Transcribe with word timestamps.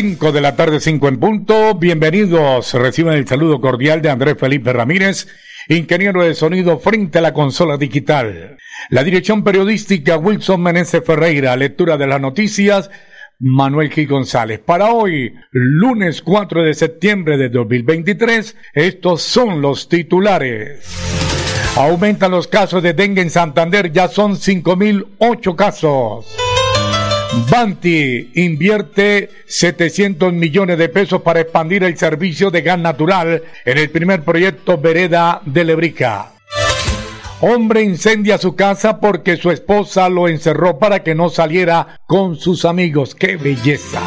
5 0.00 0.30
de 0.30 0.40
la 0.40 0.54
tarde, 0.54 0.78
5 0.78 1.08
en 1.08 1.18
punto. 1.18 1.74
Bienvenidos. 1.74 2.72
Reciban 2.74 3.16
el 3.16 3.26
saludo 3.26 3.60
cordial 3.60 4.00
de 4.00 4.08
Andrés 4.08 4.36
Felipe 4.38 4.72
Ramírez, 4.72 5.26
ingeniero 5.68 6.22
de 6.22 6.36
sonido 6.36 6.78
frente 6.78 7.18
a 7.18 7.20
la 7.20 7.34
consola 7.34 7.76
digital. 7.76 8.58
La 8.90 9.02
dirección 9.02 9.42
periodística 9.42 10.16
Wilson 10.16 10.62
Meneses 10.62 11.02
Ferreira. 11.04 11.56
Lectura 11.56 11.96
de 11.96 12.06
las 12.06 12.20
noticias. 12.20 12.92
Manuel 13.40 13.90
Gil 13.90 14.06
González. 14.06 14.60
Para 14.60 14.92
hoy, 14.92 15.34
lunes 15.50 16.22
4 16.22 16.62
de 16.62 16.74
septiembre 16.74 17.36
de 17.36 17.48
2023, 17.48 18.56
estos 18.74 19.22
son 19.22 19.60
los 19.60 19.88
titulares. 19.88 20.96
Aumentan 21.74 22.30
los 22.30 22.46
casos 22.46 22.84
de 22.84 22.92
dengue 22.92 23.22
en 23.22 23.30
Santander, 23.30 23.90
ya 23.90 24.06
son 24.06 24.36
5.008 24.36 25.56
casos. 25.56 26.47
Banti 27.50 28.30
invierte 28.34 29.30
700 29.46 30.32
millones 30.32 30.78
de 30.78 30.88
pesos 30.88 31.22
para 31.22 31.40
expandir 31.40 31.84
el 31.84 31.96
servicio 31.96 32.50
de 32.50 32.62
gas 32.62 32.78
natural 32.78 33.42
en 33.64 33.78
el 33.78 33.90
primer 33.90 34.22
proyecto 34.22 34.78
Vereda 34.78 35.42
de 35.44 35.64
Lebrica. 35.64 36.32
Hombre 37.40 37.82
incendia 37.82 38.38
su 38.38 38.56
casa 38.56 38.98
porque 38.98 39.36
su 39.36 39.50
esposa 39.50 40.08
lo 40.08 40.26
encerró 40.26 40.78
para 40.78 41.02
que 41.02 41.14
no 41.14 41.28
saliera 41.28 42.00
con 42.06 42.34
sus 42.34 42.64
amigos. 42.64 43.14
¡Qué 43.14 43.36
belleza! 43.36 44.00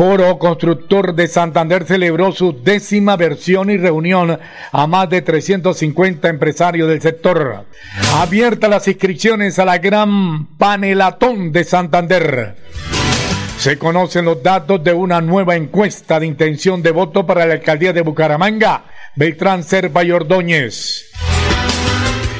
Foro 0.00 0.38
Constructor 0.38 1.14
de 1.14 1.28
Santander 1.28 1.84
celebró 1.84 2.32
su 2.32 2.58
décima 2.62 3.16
versión 3.16 3.68
y 3.68 3.76
reunión 3.76 4.40
a 4.72 4.86
más 4.86 5.10
de 5.10 5.20
350 5.20 6.26
empresarios 6.26 6.88
del 6.88 7.02
sector. 7.02 7.66
Abierta 8.14 8.66
las 8.68 8.88
inscripciones 8.88 9.58
a 9.58 9.66
la 9.66 9.76
gran 9.76 10.56
panelatón 10.56 11.52
de 11.52 11.64
Santander. 11.64 12.56
Se 13.58 13.76
conocen 13.76 14.24
los 14.24 14.42
datos 14.42 14.82
de 14.82 14.94
una 14.94 15.20
nueva 15.20 15.54
encuesta 15.54 16.18
de 16.18 16.28
intención 16.28 16.80
de 16.80 16.92
voto 16.92 17.26
para 17.26 17.44
la 17.44 17.52
alcaldía 17.52 17.92
de 17.92 18.00
Bucaramanga. 18.00 18.84
Beltrán 19.16 19.62
Serva 19.64 20.02
y 20.02 20.12
Ordóñez. 20.12 21.10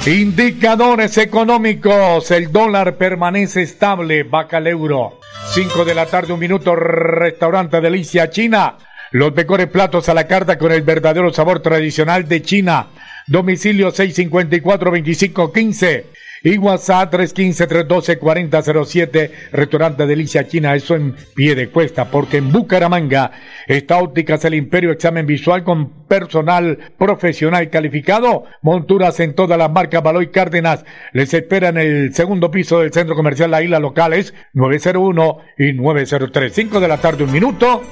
Indicadores 0.07 1.19
económicos. 1.19 2.31
El 2.31 2.51
dólar 2.51 2.97
permanece 2.97 3.61
estable. 3.61 4.23
Vaca 4.23 4.57
el 4.57 4.69
euro. 4.69 5.20
5 5.53 5.85
de 5.85 5.97
la 5.97 6.07
tarde, 6.07 6.33
un 6.33 6.39
minuto, 6.39 6.77
restaurante 6.77 7.81
Delicia 7.81 8.31
China. 8.31 8.77
Los 9.11 9.35
mejores 9.35 9.67
platos 9.67 10.09
a 10.09 10.15
la 10.15 10.29
carta 10.29 10.57
con 10.57 10.71
el 10.71 10.83
verdadero 10.83 11.33
sabor 11.33 11.59
tradicional 11.59 12.29
de 12.29 12.41
China. 12.41 12.87
Domicilio 13.27 13.93
654-2515 13.93 16.05
y 16.43 16.59
WhatsApp 16.59 17.15
315-312-4007. 17.15 19.31
Restaurante 19.53 20.07
Delicia 20.07 20.49
China, 20.49 20.75
eso 20.75 20.95
en 20.95 21.15
pie 21.35 21.55
de 21.55 21.69
cuesta, 21.69 22.11
porque 22.11 22.39
en 22.39 22.51
Bucaramanga 22.53 23.33
está 23.67 23.99
Ópticas 23.99 24.43
El 24.45 24.55
Imperio, 24.55 24.93
examen 24.93 25.27
visual 25.27 25.65
con 25.65 26.07
personal 26.07 26.79
profesional 26.99 27.71
calificado. 27.71 28.45
Monturas 28.63 29.21
en 29.21 29.35
todas 29.35 29.59
las 29.59 29.71
marcas 29.71 30.03
Baloy 30.03 30.31
Cárdenas. 30.31 30.85
Les 31.13 31.33
espera 31.35 31.69
en 31.69 31.79
el 31.79 32.15
segundo 32.15 32.51
piso 32.51 32.81
del 32.81 32.93
Centro 32.93 33.15
Comercial 33.15 33.51
La 33.51 33.63
Isla 33.63 33.79
Locales 33.79 34.35
901 34.55 35.39
y 35.59 35.73
903. 35.73 36.53
5 36.53 36.81
de 36.81 36.89
la 36.89 36.99
tarde, 36.99 37.25
un 37.25 37.33
minuto. 37.33 37.83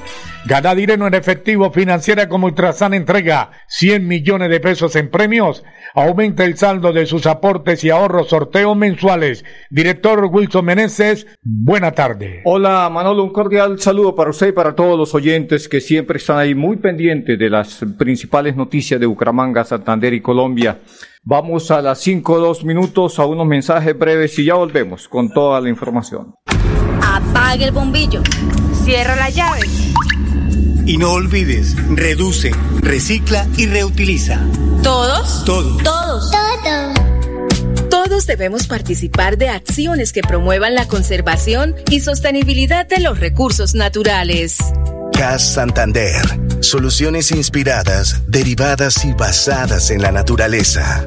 Gana 0.47 0.75
dinero 0.75 1.07
en 1.07 1.15
efectivo 1.15 1.71
financiera 1.71 2.29
como 2.29 2.47
Ultrasan 2.47 2.95
entrega 2.95 3.51
100 3.69 4.07
millones 4.07 4.51
de 4.51 4.61
pesos 4.61 4.97
en 4.97 5.11
premios. 5.11 5.65
Aumenta 5.95 6.45
el 6.45 6.57
saldo 6.57 6.93
de 6.93 7.07
sus 7.07 7.27
aportes 7.27 7.83
y 7.85 7.91
ahorros 7.91 8.29
sorteos 8.29 8.77
mensuales. 8.77 9.45
Director 9.71 10.25
Wilson 10.31 10.65
Meneses, 10.65 11.27
buena 11.43 11.93
tarde. 11.93 12.43
Hola 12.45 12.89
Manolo, 12.91 13.25
un 13.25 13.33
cordial 13.33 13.81
saludo 13.81 14.15
para 14.15 14.31
usted 14.31 14.49
y 14.49 14.53
para 14.53 14.75
todos 14.75 14.99
los 14.99 15.15
oyentes 15.15 15.69
que 15.69 15.81
siempre 15.81 16.19
están 16.19 16.39
ahí 16.39 16.55
muy 16.55 16.77
pendientes 16.77 17.39
de 17.39 17.51
las 17.51 17.85
principales 17.99 18.57
noticias 18.57 19.01
de 19.01 19.07
Bucaramanga, 19.07 19.65
Santander 19.65 20.13
y 20.13 20.21
Colombia. 20.21 20.79
Vamos 21.25 21.71
a 21.71 21.83
las 21.83 22.01
5 22.01 22.39
dos 22.39 22.65
minutos 22.65 23.19
a 23.19 23.27
unos 23.27 23.47
mensajes 23.47 23.99
breves 23.99 24.39
y 24.39 24.47
ya 24.47 24.55
volvemos 24.55 25.09
con 25.09 25.31
toda 25.31 25.61
la 25.61 25.69
información. 25.69 26.35
Apague 27.03 27.65
el 27.65 27.73
bombillo, 27.73 28.23
cierra 28.73 29.17
la 29.17 29.29
llave. 29.29 29.61
Y 30.89 30.97
no 30.97 31.13
olvides, 31.13 31.77
reduce, 31.91 32.51
recicla 32.81 33.47
y 33.59 33.67
reutiliza. 33.67 34.41
¿Todos? 34.83 35.45
Todos. 35.45 35.83
Todos. 35.83 36.31
Todos. 36.31 37.91
Todos 37.91 38.27
debemos 38.27 38.67
participar 38.67 39.37
de 39.37 39.51
acciones 39.51 40.15
que 40.15 40.23
promuevan 40.23 40.75
la 40.75 40.89
conservación 40.89 41.77
y 41.91 42.01
sostenibilidad 42.01 42.87
de 42.87 43.01
los 43.01 43.21
recursos 43.21 43.75
naturales. 43.75 44.57
CAS 45.13 45.53
Santander. 45.53 46.23
Soluciones 46.61 47.33
inspiradas, 47.33 48.23
derivadas 48.27 49.05
y 49.05 49.13
basadas 49.13 49.91
en 49.91 50.01
la 50.01 50.11
naturaleza. 50.11 51.07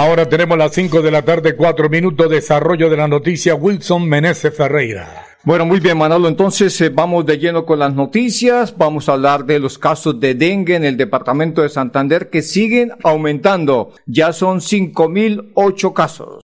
Ahora 0.00 0.28
tenemos 0.28 0.56
las 0.56 0.74
5 0.74 1.02
de 1.02 1.10
la 1.10 1.22
tarde, 1.22 1.56
4 1.56 1.88
minutos, 1.88 2.30
desarrollo 2.30 2.88
de 2.88 2.96
la 2.96 3.08
noticia 3.08 3.56
Wilson 3.56 4.08
Meneses 4.08 4.56
Ferreira. 4.56 5.26
Bueno, 5.42 5.66
muy 5.66 5.80
bien, 5.80 5.98
Manolo. 5.98 6.28
Entonces 6.28 6.80
eh, 6.80 6.88
vamos 6.88 7.26
de 7.26 7.36
lleno 7.36 7.66
con 7.66 7.80
las 7.80 7.92
noticias. 7.94 8.78
Vamos 8.78 9.08
a 9.08 9.14
hablar 9.14 9.44
de 9.44 9.58
los 9.58 9.76
casos 9.76 10.20
de 10.20 10.36
dengue 10.36 10.76
en 10.76 10.84
el 10.84 10.96
departamento 10.96 11.62
de 11.62 11.68
Santander 11.68 12.30
que 12.30 12.42
siguen 12.42 12.92
aumentando. 13.02 13.92
Ya 14.06 14.32
son 14.32 14.60
5.008 14.60 15.92
casos. 15.92 16.42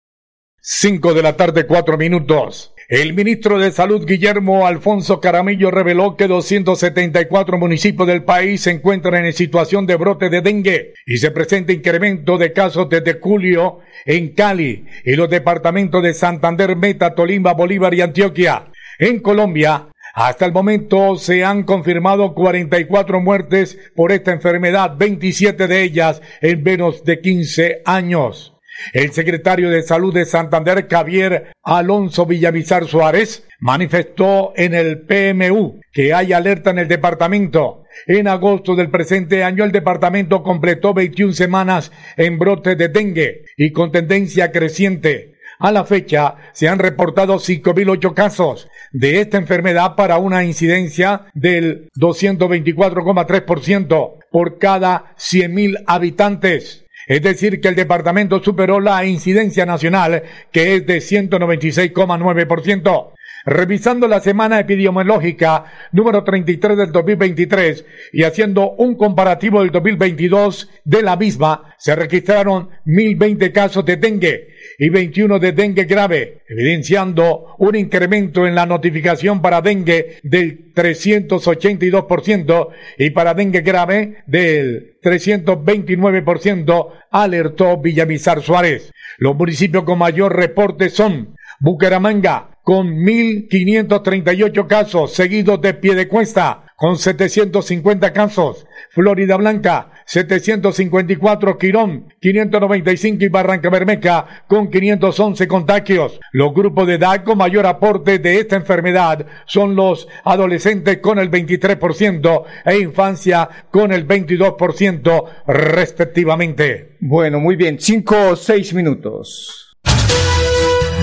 5 0.59 1.13
de 1.13 1.23
la 1.23 1.37
tarde, 1.37 1.65
4 1.65 1.97
minutos. 1.97 2.73
El 2.89 3.11
ministro 3.11 3.59
de 3.59 3.73
Salud 3.73 4.05
Guillermo 4.05 4.65
Alfonso 4.65 5.19
Caramillo 5.19 5.71
reveló 5.71 6.15
que 6.15 6.25
274 6.25 7.57
municipios 7.57 8.07
del 8.07 8.23
país 8.23 8.61
se 8.61 8.71
encuentran 8.71 9.25
en 9.25 9.33
situación 9.33 9.85
de 9.85 9.97
brote 9.97 10.29
de 10.29 10.39
dengue 10.39 10.93
y 11.05 11.17
se 11.17 11.31
presenta 11.31 11.73
incremento 11.73 12.37
de 12.37 12.53
casos 12.53 12.87
desde 12.87 13.19
julio 13.19 13.79
en 14.05 14.29
Cali 14.29 14.85
y 15.03 15.15
los 15.17 15.29
departamentos 15.29 16.01
de 16.01 16.13
Santander, 16.13 16.77
Meta, 16.77 17.13
Tolima, 17.13 17.51
Bolívar 17.51 17.93
y 17.93 17.99
Antioquia. 17.99 18.67
En 18.99 19.19
Colombia, 19.19 19.89
hasta 20.13 20.45
el 20.45 20.53
momento 20.53 21.17
se 21.17 21.43
han 21.43 21.63
confirmado 21.63 22.33
44 22.33 23.19
muertes 23.19 23.77
por 23.97 24.13
esta 24.13 24.31
enfermedad, 24.31 24.95
27 24.97 25.67
de 25.67 25.83
ellas 25.83 26.21
en 26.39 26.63
menos 26.63 27.03
de 27.03 27.19
15 27.19 27.81
años. 27.83 28.56
El 28.93 29.11
secretario 29.11 29.69
de 29.69 29.81
Salud 29.81 30.13
de 30.13 30.25
Santander, 30.25 30.87
Javier 30.89 31.51
Alonso 31.63 32.25
Villamizar 32.25 32.85
Suárez, 32.85 33.47
manifestó 33.59 34.53
en 34.55 34.73
el 34.73 35.01
PMU 35.01 35.81
que 35.91 36.13
hay 36.13 36.33
alerta 36.33 36.71
en 36.71 36.79
el 36.79 36.87
departamento. 36.87 37.83
En 38.05 38.27
agosto 38.27 38.75
del 38.75 38.89
presente 38.89 39.43
año, 39.43 39.63
el 39.63 39.71
departamento 39.71 40.43
completó 40.43 40.93
21 40.93 41.33
semanas 41.33 41.91
en 42.15 42.37
brote 42.37 42.75
de 42.75 42.89
dengue 42.89 43.45
y 43.57 43.71
con 43.71 43.91
tendencia 43.91 44.51
creciente. 44.51 45.33
A 45.59 45.71
la 45.71 45.85
fecha, 45.85 46.35
se 46.53 46.67
han 46.67 46.77
reportado 46.77 47.37
5.008 47.37 48.13
casos 48.13 48.69
de 48.91 49.21
esta 49.21 49.37
enfermedad 49.37 49.95
para 49.95 50.19
una 50.19 50.43
incidencia 50.43 51.25
del 51.33 51.89
224,3% 51.99 54.19
por 54.29 54.59
cada 54.59 55.15
100.000 55.17 55.83
habitantes. 55.87 56.85
Es 57.07 57.21
decir, 57.21 57.61
que 57.61 57.69
el 57.69 57.75
departamento 57.75 58.43
superó 58.43 58.81
la 58.81 59.05
incidencia 59.05 59.65
nacional, 59.65 60.23
que 60.51 60.75
es 60.75 60.85
de 60.85 60.97
196,9%. 60.97 63.13
Revisando 63.49 64.09
la 64.09 64.19
semana 64.19 64.59
epidemiológica 64.59 65.63
número 65.93 66.25
33 66.25 66.75
del 66.75 66.91
2023 66.91 67.85
y 68.11 68.23
haciendo 68.23 68.71
un 68.71 68.95
comparativo 68.95 69.61
del 69.61 69.71
2022 69.71 70.69
de 70.83 71.01
la 71.01 71.15
misma, 71.15 71.73
se 71.77 71.95
registraron 71.95 72.67
1020 72.83 73.53
casos 73.53 73.85
de 73.85 73.95
dengue 73.95 74.49
y 74.77 74.89
21 74.89 75.39
de 75.39 75.53
dengue 75.53 75.85
grave, 75.85 76.41
evidenciando 76.49 77.55
un 77.57 77.77
incremento 77.77 78.45
en 78.45 78.53
la 78.53 78.65
notificación 78.65 79.41
para 79.41 79.61
dengue 79.61 80.17
del 80.23 80.73
382% 80.73 82.67
y 82.97 83.11
para 83.11 83.33
dengue 83.33 83.61
grave 83.61 84.25
del 84.27 84.99
329%, 85.01 86.87
alertó 87.11 87.77
Villamizar 87.77 88.41
Suárez. 88.41 88.91
Los 89.19 89.37
municipios 89.37 89.85
con 89.85 89.99
mayor 89.99 90.35
reporte 90.35 90.89
son 90.89 91.37
Bucaramanga, 91.61 92.56
con 92.67 92.97
1.538 92.97 94.67
casos, 94.67 95.13
seguidos 95.13 95.61
de 95.61 95.73
Piedecuesta, 95.73 96.65
con 96.75 96.97
750 96.97 98.11
casos, 98.11 98.67
Florida 98.89 99.37
Blanca, 99.37 99.91
754 100.05 101.57
Quirón, 101.57 102.13
595 102.19 103.23
y 103.23 103.29
Barranca 103.29 103.69
Bermeja 103.69 104.43
con 104.49 104.69
511 104.69 105.47
contagios. 105.47 106.19
Los 106.33 106.53
grupos 106.53 106.87
de 106.87 106.95
edad 106.95 107.23
con 107.23 107.37
mayor 107.37 107.65
aporte 107.65 108.19
de 108.19 108.41
esta 108.41 108.57
enfermedad 108.57 109.25
son 109.45 109.77
los 109.77 110.09
adolescentes 110.25 110.97
con 110.97 111.19
el 111.19 111.31
23% 111.31 112.43
e 112.65 112.79
infancia 112.79 113.47
con 113.71 113.93
el 113.93 114.05
22% 114.05 115.23
respectivamente. 115.47 116.97
Bueno, 116.99 117.39
muy 117.39 117.55
bien, 117.55 117.79
5 117.79 118.31
o 118.31 118.35
6 118.35 118.73
minutos. 118.73 119.67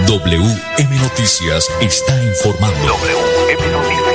WM 0.06 0.96
Noticias 1.00 1.66
está 1.80 2.22
informando. 2.22 2.76
WM 2.86 3.72
Noticias. 3.72 4.13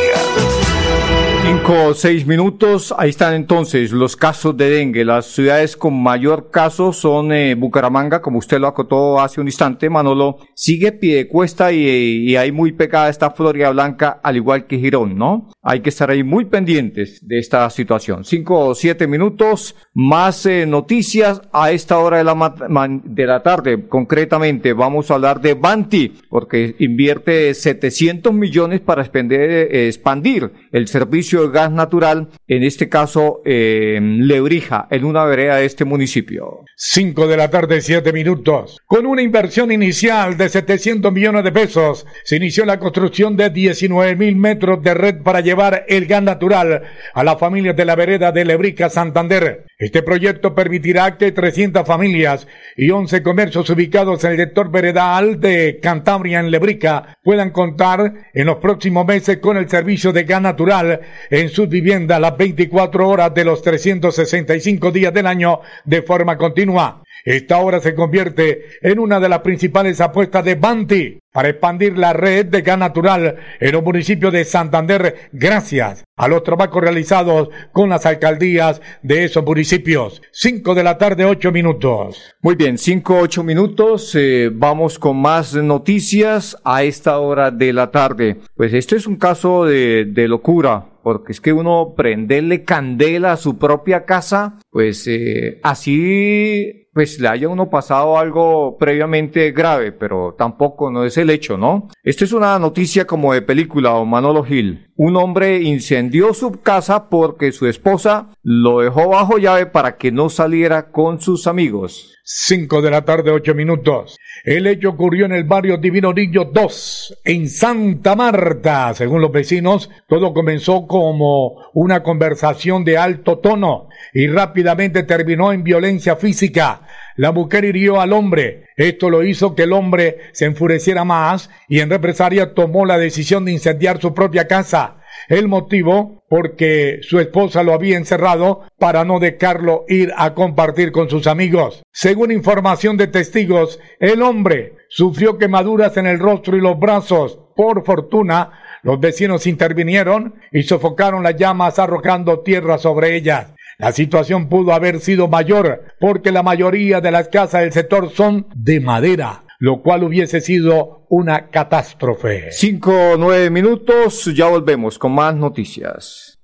Cinco 1.49 1.87
o 1.87 1.93
seis 1.95 2.27
minutos, 2.27 2.93
ahí 2.95 3.09
están 3.09 3.33
entonces 3.33 3.91
los 3.91 4.15
casos 4.15 4.55
de 4.55 4.69
dengue. 4.69 5.03
Las 5.03 5.25
ciudades 5.25 5.75
con 5.75 5.99
mayor 5.99 6.51
caso 6.51 6.93
son 6.93 7.31
eh, 7.31 7.55
Bucaramanga, 7.55 8.21
como 8.21 8.37
usted 8.37 8.59
lo 8.59 8.67
acotó 8.67 9.19
hace 9.19 9.41
un 9.41 9.47
instante, 9.47 9.89
Manolo. 9.89 10.37
Sigue 10.53 10.91
Piedecuesta 10.91 11.71
y, 11.71 11.79
y 11.79 12.35
ahí 12.35 12.51
muy 12.51 12.73
pegada 12.73 13.09
está 13.09 13.31
Florida 13.31 13.71
Blanca, 13.71 14.19
al 14.21 14.35
igual 14.35 14.67
que 14.67 14.77
Girón, 14.77 15.17
¿no? 15.17 15.49
Hay 15.63 15.79
que 15.79 15.89
estar 15.89 16.11
ahí 16.11 16.23
muy 16.23 16.45
pendientes 16.45 17.27
de 17.27 17.39
esta 17.39 17.67
situación. 17.71 18.25
Cinco 18.25 18.67
o 18.67 18.75
siete 18.75 19.07
minutos, 19.07 19.75
más 19.95 20.45
eh, 20.45 20.67
noticias 20.67 21.41
a 21.51 21.71
esta 21.71 21.97
hora 21.97 22.19
de 22.19 22.25
la, 22.25 23.01
de 23.03 23.25
la 23.25 23.41
tarde. 23.41 23.87
Concretamente, 23.87 24.73
vamos 24.73 25.09
a 25.09 25.15
hablar 25.15 25.41
de 25.41 25.55
Banti, 25.55 26.13
porque 26.29 26.75
invierte 26.77 27.55
700 27.55 28.31
millones 28.35 28.81
para 28.81 29.01
eh, 29.03 29.87
expandir 29.87 30.51
el 30.71 30.87
servicio 30.87 31.38
de 31.47 31.53
gas 31.53 31.71
natural, 31.71 32.29
en 32.47 32.63
este 32.63 32.89
caso 32.89 33.41
Lebrija, 33.45 34.87
en 34.91 35.05
una 35.05 35.25
vereda 35.25 35.57
de 35.57 35.65
este 35.65 35.85
municipio. 35.85 36.65
5 36.75 37.27
de 37.27 37.37
la 37.37 37.49
tarde, 37.49 37.81
7 37.81 38.13
minutos. 38.13 38.79
Con 38.85 39.05
una 39.05 39.21
inversión 39.21 39.71
inicial 39.71 40.37
de 40.37 40.49
700 40.49 41.11
millones 41.11 41.43
de 41.43 41.51
pesos, 41.51 42.05
se 42.23 42.37
inició 42.37 42.65
la 42.65 42.79
construcción 42.79 43.35
de 43.35 43.49
19 43.49 44.15
mil 44.15 44.35
metros 44.35 44.81
de 44.81 44.93
red 44.93 45.21
para 45.21 45.41
llevar 45.41 45.85
el 45.87 46.05
gas 46.05 46.23
natural 46.23 46.83
a 47.13 47.23
las 47.23 47.37
familias 47.37 47.75
de 47.75 47.85
la 47.85 47.95
vereda 47.95 48.31
de 48.31 48.45
Lebrija, 48.45 48.89
Santander. 48.89 49.65
Este 49.77 50.03
proyecto 50.03 50.55
permitirá 50.55 51.17
que 51.17 51.31
300 51.31 51.85
familias 51.85 52.47
y 52.75 52.89
11 52.89 53.23
comercios 53.23 53.69
ubicados 53.69 54.23
en 54.23 54.31
el 54.31 54.37
sector 54.37 54.71
veredal 54.71 55.39
de 55.39 55.79
Cantabria 55.81 56.39
en 56.39 56.51
Lebrica 56.51 57.17
puedan 57.23 57.51
contar 57.51 58.29
en 58.33 58.45
los 58.45 58.57
próximos 58.57 59.05
meses 59.05 59.37
con 59.37 59.57
el 59.57 59.69
servicio 59.69 60.11
de 60.11 60.23
gas 60.23 60.41
natural 60.41 61.01
en 61.29 61.49
sus 61.49 61.69
viviendas 61.69 62.19
las 62.19 62.37
24 62.37 63.07
horas 63.07 63.33
de 63.33 63.45
los 63.45 63.61
365 63.61 64.91
días 64.91 65.13
del 65.13 65.27
año 65.27 65.61
de 65.85 66.01
forma 66.01 66.37
continua. 66.37 67.03
Esta 67.29 67.59
obra 67.59 67.79
se 67.79 67.93
convierte 67.93 68.63
en 68.81 68.97
una 68.97 69.19
de 69.19 69.29
las 69.29 69.41
principales 69.41 70.01
apuestas 70.01 70.43
de 70.43 70.55
Banti 70.55 71.19
para 71.31 71.49
expandir 71.49 71.95
la 71.95 72.11
red 72.11 72.47
de 72.47 72.63
gas 72.63 72.79
natural 72.79 73.35
en 73.59 73.71
los 73.71 73.83
municipios 73.83 74.33
de 74.33 74.43
Santander 74.43 75.29
gracias 75.31 76.03
a 76.17 76.27
los 76.27 76.41
trabajos 76.41 76.81
realizados 76.81 77.49
con 77.71 77.89
las 77.89 78.07
alcaldías 78.07 78.81
de 79.03 79.25
esos 79.25 79.45
municipios. 79.45 80.23
5 80.31 80.73
de 80.73 80.83
la 80.83 80.97
tarde, 80.97 81.23
8 81.23 81.51
minutos. 81.51 82.33
Muy 82.41 82.55
bien, 82.55 82.79
5, 82.79 83.19
8 83.21 83.43
minutos. 83.43 84.15
Eh, 84.15 84.49
vamos 84.51 84.97
con 84.97 85.21
más 85.21 85.53
noticias 85.53 86.57
a 86.63 86.81
esta 86.81 87.19
hora 87.19 87.51
de 87.51 87.73
la 87.73 87.91
tarde. 87.91 88.37
Pues 88.55 88.73
esto 88.73 88.95
es 88.95 89.05
un 89.05 89.17
caso 89.17 89.65
de, 89.65 90.05
de 90.05 90.27
locura 90.27 90.87
porque 91.03 91.31
es 91.31 91.41
que 91.41 91.53
uno 91.53 91.93
prenderle 91.95 92.63
candela 92.63 93.31
a 93.31 93.37
su 93.37 93.57
propia 93.57 94.05
casa, 94.05 94.59
pues 94.69 95.07
eh, 95.07 95.59
así 95.63 96.88
pues 96.93 97.19
le 97.19 97.27
haya 97.27 97.49
uno 97.49 97.69
pasado 97.69 98.17
algo 98.17 98.77
previamente 98.77 99.51
grave, 99.51 99.91
pero 99.91 100.35
tampoco 100.37 100.91
no 100.91 101.03
es 101.03 101.17
el 101.17 101.29
hecho, 101.29 101.57
¿no? 101.57 101.89
Esto 102.03 102.25
es 102.25 102.33
una 102.33 102.57
noticia 102.59 103.05
como 103.05 103.33
de 103.33 103.41
película 103.41 103.93
o 103.93 104.05
Manolo 104.05 104.43
Gil. 104.43 104.88
Un 105.01 105.15
hombre 105.15 105.61
incendió 105.61 106.33
su 106.33 106.59
casa 106.61 107.07
porque 107.07 107.53
su 107.53 107.67
esposa 107.67 108.31
lo 108.43 108.81
dejó 108.81 109.07
bajo 109.07 109.37
llave 109.37 109.65
para 109.65 109.95
que 109.95 110.11
no 110.11 110.27
saliera 110.29 110.91
con 110.91 111.21
sus 111.21 111.47
amigos. 111.47 112.17
5 112.25 112.81
de 112.81 112.91
la 112.91 113.05
tarde, 113.05 113.31
8 113.31 113.55
minutos. 113.55 114.17
El 114.43 114.67
hecho 114.67 114.89
ocurrió 114.89 115.25
en 115.25 115.31
el 115.31 115.45
barrio 115.45 115.77
Divino 115.77 116.11
Niño 116.11 116.43
2, 116.53 117.21
en 117.23 117.47
Santa 117.47 118.13
Marta. 118.17 118.93
Según 118.93 119.21
los 119.21 119.31
vecinos, 119.31 119.89
todo 120.09 120.33
comenzó 120.33 120.85
como 120.85 121.55
una 121.73 122.03
conversación 122.03 122.83
de 122.83 122.97
alto 122.97 123.37
tono 123.39 123.87
y 124.13 124.27
rápidamente 124.27 125.03
terminó 125.03 125.53
en 125.53 125.63
violencia 125.63 126.17
física. 126.17 126.81
La 127.19 127.33
mujer 127.33 127.65
hirió 127.65 127.99
al 127.99 128.13
hombre. 128.13 128.67
Esto 128.77 129.09
lo 129.09 129.25
hizo 129.25 129.53
que 129.53 129.63
el 129.63 129.73
hombre 129.73 130.19
se 130.31 130.45
enfureciera 130.45 131.03
más 131.03 131.49
y 131.67 131.81
en 131.81 131.89
represalia 131.89 132.53
tomó 132.53 132.85
la 132.85 132.97
decisión 132.97 133.43
de 133.43 133.51
incendiar 133.51 133.99
su 133.99 134.13
propia 134.13 134.47
casa. 134.47 135.01
El 135.27 135.49
motivo, 135.49 136.23
porque 136.29 136.99
su 137.01 137.19
esposa 137.19 137.61
lo 137.61 137.73
había 137.73 137.97
encerrado 137.97 138.61
para 138.77 139.03
no 139.03 139.19
dejarlo 139.19 139.83
ir 139.89 140.13
a 140.15 140.33
compartir 140.33 140.93
con 140.93 141.09
sus 141.09 141.27
amigos. 141.27 141.83
Según 141.91 142.31
información 142.31 142.95
de 142.95 143.07
testigos, 143.07 143.81
el 143.99 144.21
hombre 144.21 144.75
sufrió 144.87 145.37
quemaduras 145.37 145.97
en 145.97 146.07
el 146.07 146.19
rostro 146.19 146.55
y 146.55 146.61
los 146.61 146.79
brazos. 146.79 147.37
Por 147.53 147.83
fortuna, 147.83 148.79
los 148.81 148.97
vecinos 149.01 149.45
intervinieron 149.45 150.35
y 150.53 150.63
sofocaron 150.63 151.21
las 151.23 151.35
llamas 151.35 151.79
arrojando 151.79 152.39
tierra 152.39 152.77
sobre 152.77 153.17
ellas. 153.17 153.51
La 153.79 153.91
situación 153.93 154.49
pudo 154.49 154.73
haber 154.73 154.99
sido 154.99 155.27
mayor 155.27 155.85
porque 155.99 156.31
la 156.31 156.43
mayoría 156.43 157.01
de 157.01 157.11
las 157.11 157.29
casas 157.29 157.61
del 157.61 157.71
sector 157.71 158.11
son 158.11 158.47
de 158.53 158.79
madera 158.79 159.45
lo 159.59 159.81
cual 159.81 160.05
hubiese 160.05 160.39
sido 160.39 161.05
una 161.09 161.49
catástrofe. 161.49 162.49
Cinco 162.51 162.91
o 162.91 163.17
nueve 163.17 163.49
minutos, 163.49 164.31
ya 164.33 164.47
volvemos 164.47 164.97
con 164.97 165.13
más 165.13 165.35
noticias. 165.35 166.39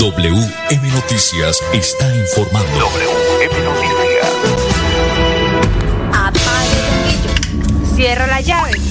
WM 0.00 0.92
Noticias 0.92 1.62
está 1.72 2.14
informando. 2.16 2.78
WM 2.78 3.64
Noticias. 3.64 4.32
Apague 6.12 6.76
el 6.80 7.32
bombillo. 7.62 7.94
Cierra 7.94 8.26
la 8.26 8.40
llave. 8.40 8.87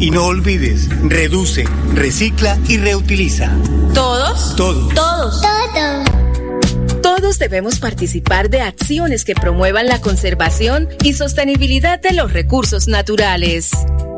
Y 0.00 0.10
no 0.10 0.24
olvides, 0.24 0.88
reduce, 1.02 1.66
recicla 1.94 2.58
y 2.66 2.78
reutiliza. 2.78 3.54
¿Todos? 3.92 4.56
Todos. 4.56 4.94
Todos. 4.94 5.42
Todos. 5.42 7.02
Todos 7.02 7.38
debemos 7.38 7.80
participar 7.80 8.48
de 8.48 8.62
acciones 8.62 9.26
que 9.26 9.34
promuevan 9.34 9.86
la 9.86 10.00
conservación 10.00 10.88
y 11.04 11.12
sostenibilidad 11.12 12.00
de 12.00 12.14
los 12.14 12.32
recursos 12.32 12.88
naturales. 12.88 13.72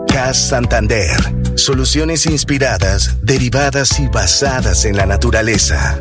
CAS 0.07 0.39
Santander. 0.39 1.17
Soluciones 1.57 2.27
inspiradas, 2.27 3.17
derivadas 3.21 3.99
y 3.99 4.07
basadas 4.07 4.85
en 4.85 4.97
la 4.97 5.07
naturaleza. 5.07 6.01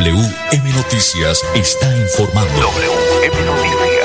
WM 0.00 0.72
Noticias 0.74 1.44
está 1.54 1.94
informando. 1.94 2.50
WM 2.58 3.44
Noticias. 3.44 3.99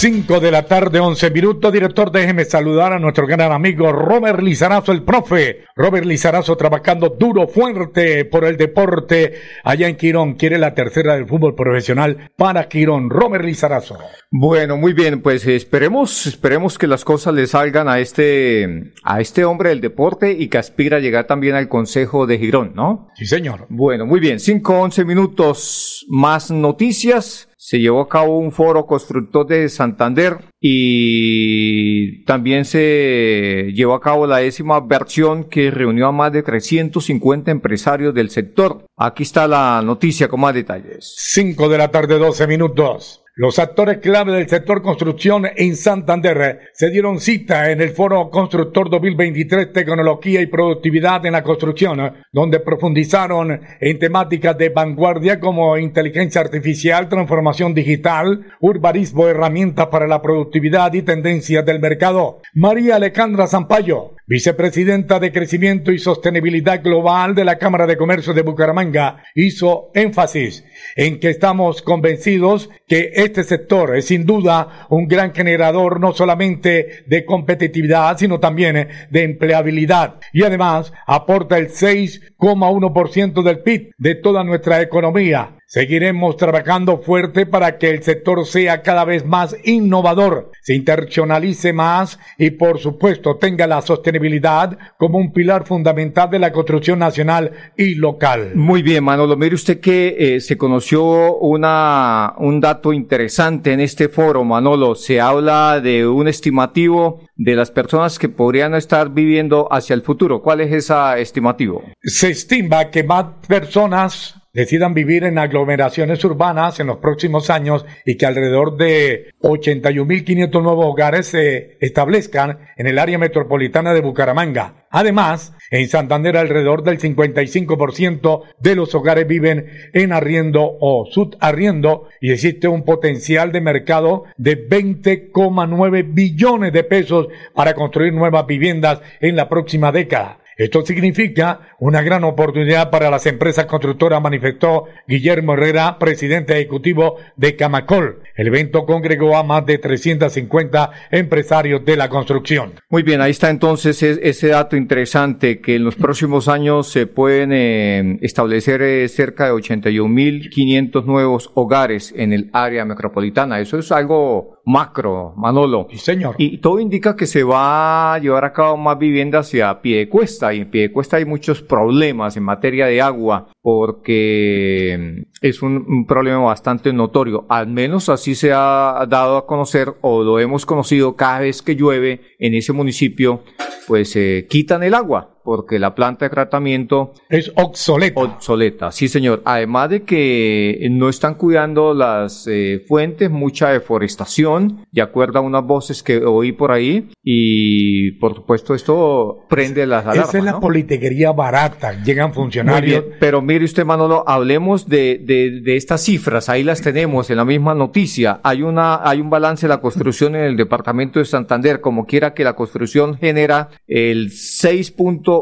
5 0.00 0.38
de 0.38 0.52
la 0.52 0.62
tarde, 0.62 1.00
11 1.00 1.32
minutos. 1.32 1.72
Director, 1.72 2.12
déjeme 2.12 2.44
saludar 2.44 2.92
a 2.92 3.00
nuestro 3.00 3.26
gran 3.26 3.50
amigo 3.50 3.90
Robert 3.90 4.40
Lizarazo, 4.40 4.92
el 4.92 5.02
profe. 5.02 5.64
Robert 5.74 6.06
Lizarazo 6.06 6.56
trabajando 6.56 7.16
duro, 7.18 7.48
fuerte 7.48 8.24
por 8.24 8.44
el 8.44 8.56
deporte 8.56 9.40
allá 9.64 9.88
en 9.88 9.96
Quirón. 9.96 10.34
Quiere 10.34 10.56
la 10.58 10.72
tercera 10.72 11.16
del 11.16 11.26
fútbol 11.26 11.56
profesional 11.56 12.30
para 12.36 12.68
Quirón. 12.68 13.10
Robert 13.10 13.44
Lizarazo. 13.44 13.98
Bueno, 14.30 14.76
muy 14.76 14.92
bien, 14.92 15.20
pues 15.20 15.44
esperemos, 15.48 16.28
esperemos 16.28 16.78
que 16.78 16.86
las 16.86 17.04
cosas 17.04 17.34
le 17.34 17.48
salgan 17.48 17.88
a 17.88 17.98
este, 17.98 18.92
a 19.02 19.20
este 19.20 19.44
hombre 19.44 19.70
del 19.70 19.80
deporte 19.80 20.30
y 20.30 20.46
que 20.46 20.58
aspira 20.58 20.98
a 20.98 21.00
llegar 21.00 21.26
también 21.26 21.56
al 21.56 21.68
Consejo 21.68 22.28
de 22.28 22.38
Girón, 22.38 22.70
¿no? 22.76 23.08
Sí, 23.16 23.26
señor. 23.26 23.66
Bueno, 23.68 24.06
muy 24.06 24.20
bien, 24.20 24.38
5, 24.38 24.80
11 24.80 25.04
minutos 25.04 26.06
más 26.08 26.52
noticias 26.52 27.47
se 27.68 27.80
llevó 27.80 28.00
a 28.00 28.08
cabo 28.08 28.38
un 28.38 28.50
foro 28.50 28.86
constructor 28.86 29.46
de 29.46 29.68
Santander 29.68 30.38
y 30.58 32.24
también 32.24 32.64
se 32.64 33.72
llevó 33.74 33.92
a 33.92 34.00
cabo 34.00 34.26
la 34.26 34.38
décima 34.38 34.80
versión 34.80 35.44
que 35.44 35.70
reunió 35.70 36.06
a 36.06 36.12
más 36.12 36.32
de 36.32 36.42
350 36.42 37.50
empresarios 37.50 38.14
del 38.14 38.30
sector. 38.30 38.86
Aquí 38.96 39.22
está 39.22 39.46
la 39.46 39.82
noticia 39.84 40.28
con 40.28 40.40
más 40.40 40.54
detalles. 40.54 41.12
5 41.18 41.68
de 41.68 41.76
la 41.76 41.90
tarde, 41.90 42.18
12 42.18 42.46
minutos. 42.46 43.22
Los 43.40 43.60
actores 43.60 43.98
clave 43.98 44.32
del 44.32 44.48
sector 44.48 44.82
construcción 44.82 45.46
en 45.54 45.76
Santander 45.76 46.58
se 46.72 46.90
dieron 46.90 47.20
cita 47.20 47.70
en 47.70 47.80
el 47.80 47.90
Foro 47.90 48.30
Constructor 48.30 48.90
2023 48.90 49.72
Tecnología 49.72 50.40
y 50.40 50.46
Productividad 50.46 51.24
en 51.24 51.34
la 51.34 51.44
Construcción, 51.44 52.14
donde 52.32 52.58
profundizaron 52.58 53.60
en 53.80 53.98
temáticas 54.00 54.58
de 54.58 54.70
vanguardia 54.70 55.38
como 55.38 55.78
inteligencia 55.78 56.40
artificial, 56.40 57.08
transformación 57.08 57.74
digital, 57.74 58.44
urbanismo, 58.60 59.28
herramientas 59.28 59.86
para 59.86 60.08
la 60.08 60.20
productividad 60.20 60.92
y 60.94 61.02
tendencias 61.02 61.64
del 61.64 61.78
mercado. 61.78 62.40
María 62.54 62.96
Alejandra 62.96 63.46
Zampayo, 63.46 64.16
vicepresidenta 64.28 65.18
de 65.18 65.32
Crecimiento 65.32 65.90
y 65.90 65.98
Sostenibilidad 65.98 66.82
Global 66.82 67.34
de 67.34 67.46
la 67.46 67.56
Cámara 67.56 67.86
de 67.86 67.96
Comercio 67.96 68.34
de 68.34 68.42
Bucaramanga, 68.42 69.24
hizo 69.34 69.90
énfasis 69.94 70.64
en 70.96 71.18
que 71.18 71.30
estamos 71.30 71.80
convencidos 71.80 72.68
que 72.86 73.10
este 73.14 73.42
sector 73.42 73.96
es 73.96 74.06
sin 74.06 74.26
duda 74.26 74.86
un 74.90 75.08
gran 75.08 75.34
generador 75.34 75.98
no 75.98 76.12
solamente 76.12 77.04
de 77.06 77.24
competitividad, 77.24 78.18
sino 78.18 78.38
también 78.38 78.88
de 79.10 79.22
empleabilidad 79.22 80.20
y 80.34 80.44
además 80.44 80.92
aporta 81.06 81.56
el 81.56 81.68
6,1% 81.68 83.42
del 83.42 83.60
PIB 83.60 83.92
de 83.96 84.14
toda 84.14 84.44
nuestra 84.44 84.82
economía. 84.82 85.57
Seguiremos 85.70 86.38
trabajando 86.38 86.96
fuerte 86.96 87.44
para 87.44 87.76
que 87.76 87.90
el 87.90 88.02
sector 88.02 88.46
sea 88.46 88.80
cada 88.80 89.04
vez 89.04 89.26
más 89.26 89.54
innovador, 89.64 90.50
se 90.62 90.74
internacionalice 90.74 91.74
más 91.74 92.18
y 92.38 92.52
por 92.52 92.78
supuesto 92.78 93.36
tenga 93.36 93.66
la 93.66 93.82
sostenibilidad 93.82 94.78
como 94.96 95.18
un 95.18 95.30
pilar 95.30 95.66
fundamental 95.66 96.30
de 96.30 96.38
la 96.38 96.52
construcción 96.52 97.00
nacional 97.00 97.52
y 97.76 97.96
local. 97.96 98.52
Muy 98.54 98.80
bien, 98.80 99.04
Manolo. 99.04 99.36
Mire 99.36 99.56
usted 99.56 99.78
que 99.78 100.16
eh, 100.18 100.40
se 100.40 100.56
conoció 100.56 101.36
una, 101.36 102.32
un 102.38 102.62
dato 102.62 102.94
interesante 102.94 103.74
en 103.74 103.80
este 103.80 104.08
foro, 104.08 104.44
Manolo. 104.44 104.94
Se 104.94 105.20
habla 105.20 105.82
de 105.82 106.06
un 106.08 106.28
estimativo 106.28 107.20
de 107.36 107.56
las 107.56 107.70
personas 107.70 108.18
que 108.18 108.30
podrían 108.30 108.74
estar 108.74 109.10
viviendo 109.10 109.68
hacia 109.70 109.92
el 109.92 110.00
futuro. 110.00 110.40
¿Cuál 110.40 110.62
es 110.62 110.72
ese 110.72 110.94
estimativo? 111.18 111.84
Se 112.00 112.30
estima 112.30 112.88
que 112.88 113.04
más 113.04 113.26
personas 113.46 114.37
decidan 114.52 114.94
vivir 114.94 115.24
en 115.24 115.38
aglomeraciones 115.38 116.24
urbanas 116.24 116.80
en 116.80 116.88
los 116.88 116.98
próximos 116.98 117.50
años 117.50 117.84
y 118.04 118.16
que 118.16 118.26
alrededor 118.26 118.76
de 118.76 119.32
81.500 119.40 120.62
nuevos 120.62 120.86
hogares 120.86 121.28
se 121.28 121.76
establezcan 121.80 122.58
en 122.76 122.86
el 122.86 122.98
área 122.98 123.18
metropolitana 123.18 123.92
de 123.94 124.00
Bucaramanga. 124.00 124.86
Además, 124.90 125.52
en 125.70 125.86
Santander 125.88 126.36
alrededor 126.36 126.82
del 126.82 126.98
55% 126.98 128.42
de 128.58 128.74
los 128.74 128.94
hogares 128.94 129.26
viven 129.26 129.66
en 129.92 130.12
arriendo 130.12 130.78
o 130.80 131.06
subarriendo 131.10 132.08
y 132.20 132.32
existe 132.32 132.68
un 132.68 132.84
potencial 132.84 133.52
de 133.52 133.60
mercado 133.60 134.24
de 134.38 134.68
20,9 134.68 136.14
billones 136.14 136.72
de 136.72 136.84
pesos 136.84 137.28
para 137.54 137.74
construir 137.74 138.14
nuevas 138.14 138.46
viviendas 138.46 139.02
en 139.20 139.36
la 139.36 139.48
próxima 139.48 139.92
década. 139.92 140.38
Esto 140.58 140.84
significa 140.84 141.60
una 141.78 142.02
gran 142.02 142.24
oportunidad 142.24 142.90
para 142.90 143.12
las 143.12 143.26
empresas 143.26 143.66
constructoras, 143.66 144.20
manifestó 144.20 144.86
Guillermo 145.06 145.52
Herrera, 145.54 146.00
presidente 146.00 146.54
ejecutivo 146.54 147.14
de 147.36 147.54
Camacol. 147.54 148.22
El 148.34 148.48
evento 148.48 148.84
congregó 148.84 149.36
a 149.36 149.44
más 149.44 149.64
de 149.66 149.78
350 149.78 150.90
empresarios 151.12 151.84
de 151.84 151.96
la 151.96 152.08
construcción. 152.08 152.72
Muy 152.88 153.04
bien, 153.04 153.20
ahí 153.20 153.30
está 153.30 153.50
entonces 153.50 154.02
ese 154.02 154.48
dato 154.48 154.76
interesante 154.76 155.60
que 155.60 155.76
en 155.76 155.84
los 155.84 155.94
próximos 155.94 156.48
años 156.48 156.88
se 156.88 157.06
pueden 157.06 157.52
eh, 157.52 158.18
establecer 158.22 158.82
eh, 158.82 159.06
cerca 159.06 159.46
de 159.46 159.52
81.500 159.52 161.04
nuevos 161.04 161.52
hogares 161.54 162.12
en 162.16 162.32
el 162.32 162.50
área 162.52 162.84
metropolitana. 162.84 163.60
Eso 163.60 163.78
es 163.78 163.92
algo 163.92 164.58
macro, 164.64 165.34
Manolo. 165.36 165.86
Sí, 165.90 165.98
señor. 165.98 166.34
Y 166.38 166.58
todo 166.58 166.80
indica 166.80 167.14
que 167.14 167.26
se 167.26 167.44
va 167.44 168.14
a 168.14 168.18
llevar 168.18 168.44
a 168.44 168.52
cabo 168.52 168.76
más 168.76 168.98
viviendas 168.98 169.46
hacia 169.46 169.80
pie 169.80 169.98
de 169.98 170.08
cuesta. 170.08 170.47
Y 170.52 170.60
en 170.60 170.70
pie 170.70 170.82
de 170.82 170.92
cuesta 170.92 171.16
hay 171.16 171.24
muchos 171.24 171.62
problemas 171.62 172.36
en 172.36 172.42
materia 172.42 172.86
de 172.86 173.00
agua 173.00 173.52
porque 173.62 175.26
es 175.40 175.62
un, 175.62 176.06
problema 176.06 176.40
bastante 176.40 176.92
notorio. 176.92 177.46
Al 177.48 177.66
menos 177.66 178.08
así 178.08 178.34
se 178.34 178.52
ha 178.52 179.06
dado 179.08 179.36
a 179.36 179.46
conocer 179.46 179.94
o 180.00 180.22
lo 180.22 180.38
hemos 180.38 180.66
conocido 180.66 181.16
cada 181.16 181.40
vez 181.40 181.62
que 181.62 181.76
llueve 181.76 182.20
en 182.38 182.54
ese 182.54 182.72
municipio, 182.72 183.42
pues 183.86 184.12
se 184.12 184.38
eh, 184.38 184.46
quitan 184.46 184.82
el 184.82 184.94
agua 184.94 185.37
porque 185.48 185.78
la 185.78 185.94
planta 185.94 186.26
de 186.26 186.28
tratamiento 186.28 187.14
es 187.30 187.50
obsoleta. 187.56 188.20
Obsoleta, 188.20 188.92
sí 188.92 189.08
señor. 189.08 189.40
Además 189.46 189.88
de 189.88 190.02
que 190.02 190.86
no 190.90 191.08
están 191.08 191.36
cuidando 191.36 191.94
las 191.94 192.46
eh, 192.46 192.84
fuentes, 192.86 193.30
mucha 193.30 193.70
deforestación, 193.70 194.84
de 194.92 195.00
acuerdo 195.00 195.38
a 195.38 195.40
unas 195.40 195.64
voces 195.64 196.02
que 196.02 196.18
oí 196.18 196.52
por 196.52 196.70
ahí, 196.70 197.08
y 197.24 198.10
por 198.20 198.34
supuesto 198.34 198.74
esto 198.74 199.46
prende 199.48 199.86
las 199.86 200.04
alarmas. 200.04 200.28
Esa 200.28 200.36
es 200.36 200.44
la 200.44 200.60
politiquería 200.60 201.32
barata, 201.32 201.94
llegan 202.02 202.34
funcionarios. 202.34 203.04
pero 203.18 203.40
mire 203.40 203.64
usted 203.64 203.86
Manolo, 203.86 204.24
hablemos 204.28 204.86
de, 204.86 205.18
de, 205.24 205.62
de, 205.62 205.76
estas 205.76 206.04
cifras, 206.04 206.50
ahí 206.50 206.62
las 206.62 206.82
tenemos 206.82 207.30
en 207.30 207.38
la 207.38 207.46
misma 207.46 207.74
noticia. 207.74 208.38
Hay, 208.44 208.60
una, 208.60 209.00
hay 209.02 209.22
un 209.22 209.30
balance 209.30 209.66
de 209.66 209.70
la 209.70 209.80
construcción 209.80 210.36
en 210.36 210.42
el 210.42 210.58
departamento 210.58 211.20
de 211.20 211.24
Santander, 211.24 211.80
como 211.80 212.04
quiera 212.04 212.34
que 212.34 212.44
la 212.44 212.52
construcción 212.52 213.16
genera 213.16 213.70
el 213.86 214.30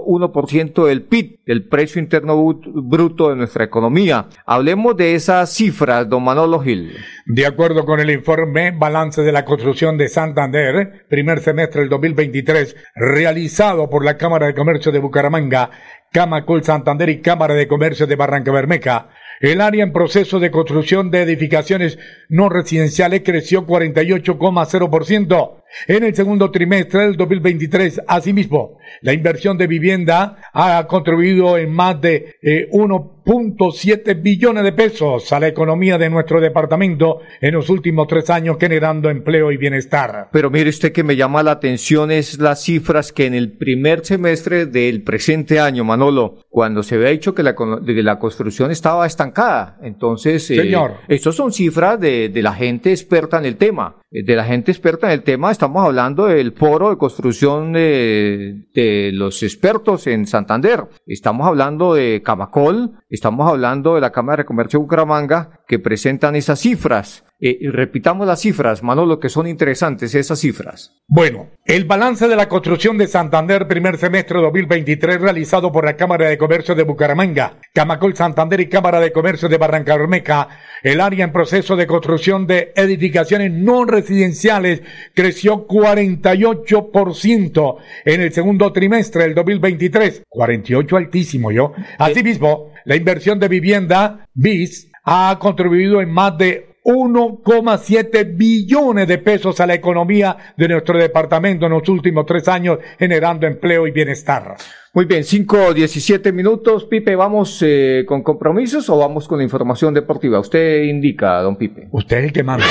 6.1% 0.05 0.87
del 0.87 1.03
PIB, 1.03 1.41
del 1.47 1.69
precio 1.69 2.01
interno 2.01 2.37
bruto 2.63 3.31
de 3.31 3.37
nuestra 3.37 3.65
economía. 3.65 4.27
Hablemos 4.45 4.97
de 4.97 5.15
esas 5.15 5.53
cifras, 5.53 6.09
don 6.09 6.25
Manolo 6.25 6.61
Gil. 6.61 6.93
De 7.27 7.47
acuerdo 7.47 7.85
con 7.85 8.01
el 8.01 8.11
informe 8.11 8.73
Balance 8.73 9.23
de 9.23 9.33
la 9.33 9.45
Construcción 9.45 9.99
de 9.99 10.09
Santander, 10.09 11.07
primer 11.09 11.41
semestre 11.41 11.81
del 11.81 11.91
2023, 11.91 12.77
realizado 12.95 13.91
por 13.91 14.05
la 14.05 14.17
Cámara 14.17 14.47
de 14.47 14.55
Comercio 14.55 14.93
de 14.93 14.99
Bucaramanga, 14.99 15.71
Camacol 16.13 16.65
Santander 16.65 17.09
y 17.09 17.21
Cámara 17.21 17.55
de 17.55 17.69
Comercio 17.69 18.07
de 18.07 18.17
Barranca 18.17 18.53
Bermeja, 18.53 19.11
el 19.41 19.61
área 19.61 19.85
en 19.85 19.93
proceso 19.93 20.41
de 20.41 20.51
construcción 20.51 21.11
de 21.11 21.23
edificaciones 21.23 21.99
no 22.29 22.49
residenciales 22.49 23.23
creció 23.23 23.67
48,0% 23.67 25.63
en 25.87 26.05
el 26.05 26.15
segundo 26.15 26.51
trimestre 26.51 27.01
del 27.01 27.17
2023. 27.17 28.03
Asimismo, 28.07 28.79
la 29.03 29.13
inversión 29.13 29.59
de 29.59 29.67
vivienda 29.67 30.39
ha 30.53 30.87
contribuido 30.87 31.59
en 31.59 31.73
más 31.73 32.01
de 32.01 32.37
1.7 32.43 34.03
eh, 34.05 34.15
billones 34.15 34.65
de 34.65 34.73
pesos 34.73 35.33
a 35.33 35.41
la 35.41 35.49
economía 35.49 35.99
de 35.99 36.11
nuestro 36.11 36.41
departamento 36.41 37.21
en 37.41 37.55
los 37.55 37.69
últimos 37.71 38.07
tres 38.09 38.31
años, 38.31 38.57
generando 38.59 39.11
empleo 39.11 39.53
y 39.53 39.57
bienestar. 39.57 40.29
Pero 40.33 40.51
mire 40.51 40.71
usted 40.71 40.93
que 40.93 41.05
me 41.05 41.17
llama 41.17 41.43
la 41.43 41.53
atención 41.53 42.11
es 42.11 42.39
las 42.39 42.63
cifras 42.63 43.13
que 43.13 43.27
en 43.27 43.35
el 43.35 43.53
primer 43.53 44.05
semestre 44.05 44.67
del 44.67 45.03
presente 45.03 45.61
año, 45.61 45.85
Manolo, 45.85 46.39
cuando 46.49 46.83
se 46.83 46.97
había 46.97 47.09
dicho 47.09 47.35
que 47.35 47.43
la, 47.43 47.55
la 47.57 48.19
construcción 48.19 48.71
estaba 48.71 49.07
estancada. 49.07 49.79
Entonces, 49.83 50.51
eh, 50.51 50.57
Señor. 50.57 50.95
estas 51.09 51.35
son 51.35 51.53
cifras 51.53 52.01
de, 52.01 52.29
de 52.29 52.43
la 52.43 52.55
gente 52.55 52.91
experta 52.91 53.39
en 53.39 53.45
el 53.45 53.57
tema. 53.57 53.97
Eh, 54.11 54.23
de 54.25 54.37
la 54.37 54.45
gente 54.45 54.71
experta 54.71 55.09
en 55.09 55.13
el 55.15 55.23
tema, 55.23 55.51
estamos 55.57 55.87
hablando 55.87 56.27
del 56.27 56.53
foro 56.53 56.91
de 56.91 56.99
construcción 56.99 57.73
de, 57.73 58.69
de 58.75 59.11
los 59.15 59.43
expertos 59.43 60.07
en 60.07 60.27
Santander. 60.27 60.85
Estamos 61.07 61.47
hablando 61.47 61.95
de 61.95 62.23
Camacol, 62.23 62.99
estamos 63.09 63.49
hablando 63.51 63.95
de 63.95 64.03
la 64.03 64.13
Cámara 64.13 64.43
de 64.43 64.47
Comercio 64.47 64.79
de 64.79 64.83
Bucaramanga, 64.83 65.63
que 65.67 65.79
presentan 65.79 66.37
esas 66.37 66.61
cifras. 66.61 67.25
Eh, 67.39 67.59
repitamos 67.71 68.27
las 68.27 68.41
cifras, 68.41 68.83
Manolo, 68.83 69.21
que 69.21 69.29
son 69.29 69.47
interesantes 69.47 70.15
esas 70.15 70.39
cifras. 70.39 70.95
Bueno, 71.07 71.51
el 71.67 71.85
balance 71.85 72.29
de 72.29 72.37
la 72.37 72.49
construcción 72.49 72.97
de 72.97 73.09
Santander 73.09 73.69
primer 73.69 73.99
semestre 73.99 74.41
2023 74.41 75.21
realizado 75.21 75.71
por 75.71 75.85
la 75.85 75.97
Cámara 75.97 76.29
de 76.29 76.39
Comercio 76.39 76.75
de 76.75 76.85
Bucaramanga, 76.85 77.59
Camacol 77.75 78.17
Santander 78.17 78.61
y 78.61 78.71
Cámara 78.71 79.01
de 79.01 79.13
Comercio 79.13 79.51
de 79.51 79.59
Barranca 79.59 79.99
Bermeja, 79.99 80.49
el 80.83 81.03
área 81.03 81.27
en 81.27 81.33
proceso 81.33 81.77
de 81.77 81.87
construcción 81.87 82.47
de 82.47 82.73
edificaciones 82.75 83.53
no 83.53 83.85
residenciales 83.85 84.81
creció 85.15 85.67
48% 85.67 87.77
en 88.07 88.21
el 88.23 88.33
segundo 88.33 88.73
trimestre 88.73 89.25
del 89.25 89.35
2023. 89.35 90.23
48 90.27 90.97
altísimo 90.97 91.53
yo. 91.53 91.75
Asimismo, 91.99 92.73
la 92.87 92.97
inversión 92.97 93.39
de 93.39 93.49
vivienda 93.49 94.27
BIS 94.33 94.91
ha 95.05 95.37
contribuido 95.39 96.01
en 96.01 96.11
más 96.11 96.39
de 96.39 96.76
1,7 96.87 98.37
billones 98.37 99.09
de 99.09 99.19
pesos 99.19 99.59
a 99.61 99.67
la 99.67 99.75
economía 99.75 100.55
de 100.57 100.69
nuestro 100.69 100.97
departamento 100.97 101.67
en 101.67 101.73
los 101.73 101.89
últimos 101.89 102.25
tres 102.27 102.47
años, 102.47 102.79
generando 102.97 103.47
empleo 103.47 103.89
y 103.89 103.91
bienestar. 103.91 104.55
Muy 104.93 105.05
bien, 105.05 105.25
5 105.25 105.75
17 105.75 106.33
minutos. 106.33 106.85
Pipe, 106.85 107.17
¿vamos 107.17 107.59
eh, 107.63 108.05
con 108.07 108.23
compromisos 108.23 108.89
o 108.89 108.97
vamos 108.97 109.27
con 109.27 109.39
la 109.39 109.45
información 109.45 109.93
deportiva? 109.93 110.39
Usted 110.39 110.85
indica, 110.85 111.41
don 111.43 111.57
Pipe. 111.57 111.89
Usted 111.91 112.19
es 112.19 112.25
el 112.27 112.33
que 112.33 112.43
manda. 112.45 112.65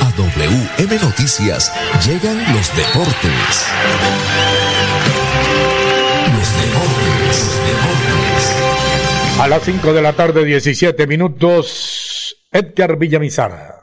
A 0.00 0.10
WM 0.16 1.02
Noticias 1.02 1.72
llegan 2.06 2.38
los 2.54 2.74
deportes. 2.76 4.59
Las 9.50 9.64
5 9.64 9.92
de 9.92 10.00
la 10.00 10.12
tarde, 10.12 10.44
17 10.44 11.08
minutos, 11.08 12.36
Edgar 12.52 12.96
Villamizar. 12.96 13.80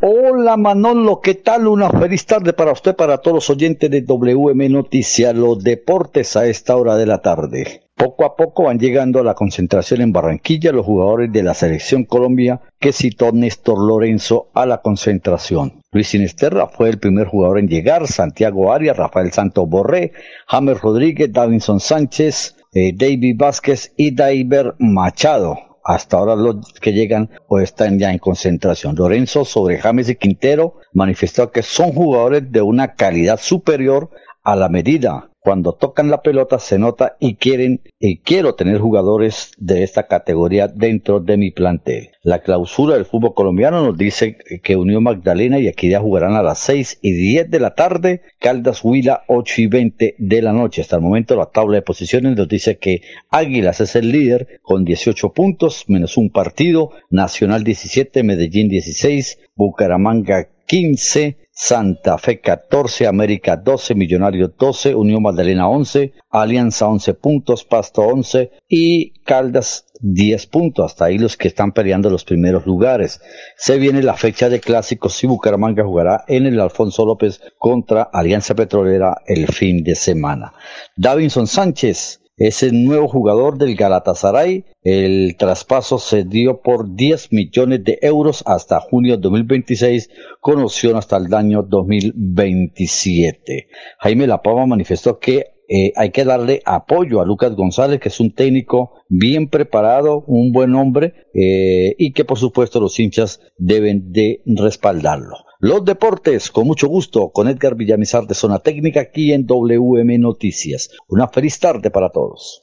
Hola 0.00 0.56
Manolo, 0.56 1.20
¿qué 1.20 1.34
tal? 1.34 1.68
Una 1.68 1.88
feliz 1.88 2.26
tarde 2.26 2.52
para 2.52 2.72
usted, 2.72 2.96
para 2.96 3.18
todos 3.18 3.36
los 3.36 3.50
oyentes 3.50 3.88
de 3.88 4.00
WM 4.00 4.68
Noticias, 4.70 5.36
los 5.36 5.62
deportes 5.62 6.36
a 6.36 6.48
esta 6.48 6.74
hora 6.74 6.96
de 6.96 7.06
la 7.06 7.22
tarde. 7.22 7.84
Poco 7.94 8.24
a 8.24 8.34
poco 8.34 8.64
van 8.64 8.80
llegando 8.80 9.20
a 9.20 9.22
la 9.22 9.34
concentración 9.34 10.00
en 10.00 10.12
Barranquilla 10.12 10.72
los 10.72 10.84
jugadores 10.84 11.30
de 11.32 11.44
la 11.44 11.54
selección 11.54 12.02
Colombia 12.02 12.60
que 12.80 12.92
citó 12.92 13.30
Néstor 13.30 13.78
Lorenzo 13.78 14.48
a 14.52 14.66
la 14.66 14.78
concentración. 14.78 15.74
Luis 15.92 16.08
Sinesterra 16.08 16.66
fue 16.66 16.88
el 16.88 16.98
primer 16.98 17.28
jugador 17.28 17.60
en 17.60 17.68
llegar, 17.68 18.08
Santiago 18.08 18.72
Arias, 18.72 18.96
Rafael 18.96 19.30
Santos 19.30 19.68
Borré, 19.68 20.10
James 20.48 20.80
Rodríguez, 20.80 21.32
Davinson 21.32 21.78
Sánchez, 21.78 22.56
eh, 22.72 22.92
David 22.94 23.36
Vázquez 23.36 23.92
y 23.96 24.14
Daiber 24.14 24.74
Machado. 24.78 25.58
Hasta 25.84 26.16
ahora 26.16 26.36
los 26.36 26.72
que 26.80 26.92
llegan 26.92 27.28
o 27.48 27.58
están 27.58 27.98
ya 27.98 28.12
en 28.12 28.18
concentración. 28.18 28.94
Lorenzo 28.94 29.44
sobre 29.44 29.78
James 29.78 30.08
y 30.08 30.14
Quintero 30.14 30.76
manifestó 30.92 31.50
que 31.50 31.62
son 31.62 31.92
jugadores 31.92 32.52
de 32.52 32.62
una 32.62 32.94
calidad 32.94 33.40
superior 33.40 34.10
a 34.44 34.54
la 34.54 34.68
medida 34.68 35.31
cuando 35.42 35.72
tocan 35.72 36.08
la 36.08 36.22
pelota 36.22 36.60
se 36.60 36.78
nota 36.78 37.16
y 37.18 37.34
quieren 37.34 37.80
y 37.98 38.18
quiero 38.18 38.54
tener 38.54 38.78
jugadores 38.78 39.50
de 39.58 39.82
esta 39.82 40.06
categoría 40.06 40.68
dentro 40.68 41.18
de 41.18 41.36
mi 41.36 41.50
plantel. 41.50 42.10
La 42.22 42.42
clausura 42.42 42.94
del 42.94 43.06
fútbol 43.06 43.34
colombiano 43.34 43.84
nos 43.84 43.98
dice 43.98 44.38
que 44.62 44.76
Unión 44.76 45.02
Magdalena 45.02 45.58
y 45.58 45.66
Equidad 45.66 46.00
jugarán 46.00 46.34
a 46.34 46.42
las 46.42 46.60
6 46.60 47.00
y 47.02 47.12
10 47.12 47.50
de 47.50 47.58
la 47.58 47.74
tarde, 47.74 48.22
Caldas 48.38 48.84
Huila 48.84 49.24
8 49.26 49.62
y 49.62 49.66
20 49.66 50.14
de 50.16 50.42
la 50.42 50.52
noche. 50.52 50.82
Hasta 50.82 50.96
el 50.96 51.02
momento 51.02 51.34
la 51.34 51.46
tabla 51.46 51.76
de 51.76 51.82
posiciones 51.82 52.36
nos 52.36 52.46
dice 52.46 52.78
que 52.78 53.02
Águilas 53.28 53.80
es 53.80 53.96
el 53.96 54.12
líder 54.12 54.60
con 54.62 54.84
18 54.84 55.32
puntos 55.32 55.84
menos 55.88 56.16
un 56.16 56.30
partido, 56.30 56.90
Nacional 57.10 57.64
17, 57.64 58.22
Medellín 58.22 58.68
16, 58.68 59.40
Bucaramanga 59.56 60.51
15, 60.66 61.36
Santa 61.54 62.16
Fe 62.16 62.40
14, 62.40 63.06
América 63.06 63.56
12, 63.56 63.94
Millonarios 63.94 64.52
12, 64.56 64.94
Unión 64.94 65.22
Magdalena 65.22 65.68
11, 65.68 66.12
Alianza 66.30 66.88
11 66.88 67.14
puntos, 67.14 67.64
Pasto 67.64 68.02
11 68.02 68.50
y 68.68 69.10
Caldas 69.24 69.84
10 70.00 70.46
puntos. 70.46 70.86
Hasta 70.86 71.04
ahí 71.04 71.18
los 71.18 71.36
que 71.36 71.48
están 71.48 71.72
peleando 71.72 72.08
los 72.08 72.24
primeros 72.24 72.66
lugares. 72.66 73.20
Se 73.56 73.78
viene 73.78 74.02
la 74.02 74.14
fecha 74.14 74.48
de 74.48 74.60
clásicos 74.60 75.22
y 75.22 75.26
Bucaramanga 75.26 75.84
jugará 75.84 76.24
en 76.26 76.46
el 76.46 76.58
Alfonso 76.58 77.04
López 77.04 77.40
contra 77.58 78.02
Alianza 78.02 78.54
Petrolera 78.54 79.18
el 79.26 79.46
fin 79.48 79.84
de 79.84 79.94
semana. 79.94 80.54
Davinson 80.96 81.46
Sánchez 81.46 82.21
es 82.46 82.62
el 82.64 82.84
nuevo 82.84 83.06
jugador 83.06 83.56
del 83.56 83.76
Galatasaray. 83.76 84.64
El 84.82 85.36
traspaso 85.36 85.98
se 85.98 86.24
dio 86.24 86.60
por 86.60 86.96
10 86.96 87.32
millones 87.32 87.84
de 87.84 88.00
euros 88.02 88.42
hasta 88.46 88.80
junio 88.80 89.16
de 89.16 89.22
2026, 89.22 90.10
con 90.40 90.60
opción 90.60 90.96
hasta 90.96 91.18
el 91.18 91.32
año 91.32 91.62
2027. 91.62 93.68
Jaime 94.00 94.26
Lapama 94.26 94.66
manifestó 94.66 95.20
que 95.20 95.52
eh, 95.68 95.92
hay 95.96 96.10
que 96.10 96.24
darle 96.24 96.62
apoyo 96.64 97.20
a 97.20 97.26
Lucas 97.26 97.54
González, 97.54 98.00
que 98.00 98.08
es 98.08 98.20
un 98.20 98.34
técnico 98.34 98.92
bien 99.08 99.48
preparado, 99.48 100.24
un 100.26 100.52
buen 100.52 100.74
hombre, 100.74 101.14
eh, 101.34 101.94
y 101.98 102.12
que 102.12 102.24
por 102.24 102.38
supuesto 102.38 102.80
los 102.80 102.98
hinchas 102.98 103.40
deben 103.56 104.12
de 104.12 104.42
respaldarlo. 104.46 105.36
Los 105.60 105.84
deportes, 105.84 106.50
con 106.50 106.66
mucho 106.66 106.88
gusto, 106.88 107.30
con 107.30 107.48
Edgar 107.48 107.76
Villamizar 107.76 108.26
de 108.26 108.34
Zona 108.34 108.58
Técnica 108.58 109.00
aquí 109.00 109.32
en 109.32 109.46
WM 109.46 110.18
Noticias. 110.18 110.90
Una 111.08 111.28
feliz 111.28 111.60
tarde 111.60 111.90
para 111.90 112.10
todos. 112.10 112.62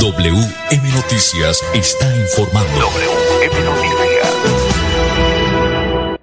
WM 0.00 0.92
Noticias 0.94 1.62
está 1.72 2.14
informando. 2.16 2.80
WM 2.80 3.64
Noticias. 3.64 4.36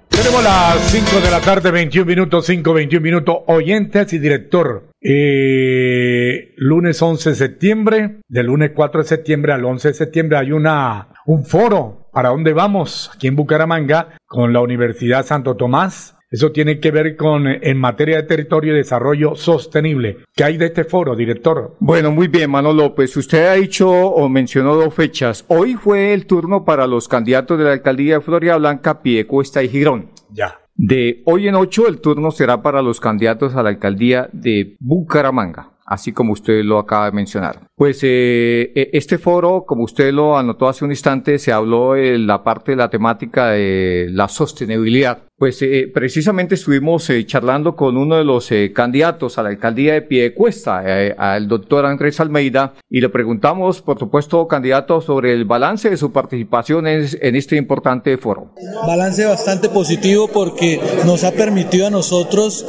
Tenemos 0.08 0.44
las 0.44 0.80
5 0.92 1.20
de 1.20 1.30
la 1.30 1.40
tarde, 1.40 1.72
21 1.72 2.06
minutos, 2.06 2.46
5, 2.46 2.72
21 2.72 3.02
minutos. 3.02 3.36
Oyentes 3.48 4.12
y 4.12 4.18
director. 4.18 4.90
Eh, 5.00 6.54
lunes 6.56 7.02
11 7.02 7.30
de 7.30 7.36
septiembre, 7.36 8.20
del 8.28 8.46
lunes 8.46 8.70
4 8.74 9.02
de 9.02 9.08
septiembre 9.08 9.52
al 9.52 9.64
11 9.64 9.88
de 9.88 9.94
septiembre 9.94 10.38
hay 10.38 10.52
una, 10.52 11.08
un 11.26 11.44
foro. 11.44 12.08
¿Para 12.12 12.28
dónde 12.28 12.52
vamos? 12.52 13.10
Aquí 13.12 13.26
en 13.26 13.34
Bucaramanga, 13.34 14.16
con 14.24 14.52
la 14.52 14.60
Universidad 14.60 15.26
Santo 15.26 15.56
Tomás, 15.56 16.16
eso 16.34 16.50
tiene 16.50 16.80
que 16.80 16.90
ver 16.90 17.14
con 17.14 17.46
eh, 17.46 17.60
en 17.62 17.78
materia 17.78 18.16
de 18.16 18.24
territorio 18.24 18.72
y 18.72 18.78
desarrollo 18.78 19.36
sostenible. 19.36 20.18
¿Qué 20.34 20.42
hay 20.42 20.56
de 20.56 20.66
este 20.66 20.82
foro, 20.82 21.14
director? 21.14 21.76
Bueno, 21.78 22.10
muy 22.10 22.26
bien, 22.26 22.50
Manuel 22.50 22.78
López. 22.78 23.16
Usted 23.16 23.46
ha 23.46 23.52
dicho 23.52 23.88
o 23.88 24.28
mencionó 24.28 24.74
dos 24.74 24.92
fechas. 24.92 25.44
Hoy 25.46 25.74
fue 25.74 26.12
el 26.12 26.26
turno 26.26 26.64
para 26.64 26.88
los 26.88 27.06
candidatos 27.06 27.56
de 27.56 27.64
la 27.66 27.72
alcaldía 27.72 28.14
de 28.14 28.20
Florida 28.20 28.56
Blanca, 28.56 29.00
Piedecuesta 29.00 29.62
y 29.62 29.68
Girón. 29.68 30.10
Ya. 30.32 30.58
De 30.74 31.22
hoy 31.24 31.46
en 31.46 31.54
ocho, 31.54 31.86
el 31.86 32.00
turno 32.00 32.32
será 32.32 32.62
para 32.62 32.82
los 32.82 32.98
candidatos 32.98 33.54
a 33.54 33.62
la 33.62 33.68
alcaldía 33.68 34.28
de 34.32 34.76
Bucaramanga 34.80 35.74
así 35.86 36.12
como 36.12 36.32
usted 36.32 36.62
lo 36.64 36.78
acaba 36.78 37.06
de 37.06 37.12
mencionar. 37.12 37.68
Pues 37.76 38.00
eh, 38.02 38.72
e, 38.74 38.90
este 38.92 39.18
foro, 39.18 39.64
como 39.66 39.84
usted 39.84 40.12
lo 40.12 40.36
anotó 40.36 40.68
hace 40.68 40.84
un 40.84 40.90
instante, 40.90 41.38
se 41.38 41.52
habló 41.52 41.96
en 41.96 42.26
la 42.26 42.42
parte 42.42 42.72
de 42.72 42.76
la 42.76 42.90
temática 42.90 43.50
de 43.50 44.08
la 44.10 44.28
sostenibilidad. 44.28 45.24
Pues 45.36 45.60
eh, 45.62 45.90
precisamente 45.92 46.54
estuvimos 46.54 47.10
eh, 47.10 47.26
charlando 47.26 47.74
con 47.74 47.96
uno 47.96 48.16
de 48.16 48.24
los 48.24 48.50
candidatos 48.72 49.36
a 49.36 49.42
la 49.42 49.48
alcaldía 49.48 49.94
de 49.94 50.02
Piedecuesta, 50.02 50.82
al 51.18 51.48
doctor 51.48 51.86
Andrés 51.86 52.20
Almeida, 52.20 52.74
y 52.88 53.00
le 53.00 53.08
preguntamos, 53.08 53.82
por 53.82 53.98
supuesto, 53.98 54.46
candidato, 54.46 55.00
sobre 55.00 55.32
el 55.32 55.44
balance 55.44 55.90
de 55.90 55.96
su 55.96 56.12
participación 56.12 56.86
en, 56.86 57.36
este 57.36 57.56
importante 57.56 58.16
foro. 58.16 58.52
Balance 58.86 59.24
bastante 59.24 59.68
positivo 59.68 60.28
porque 60.28 60.80
nos 61.04 61.24
ha 61.24 61.32
permitido 61.32 61.88
a 61.88 61.90
nosotros 61.90 62.64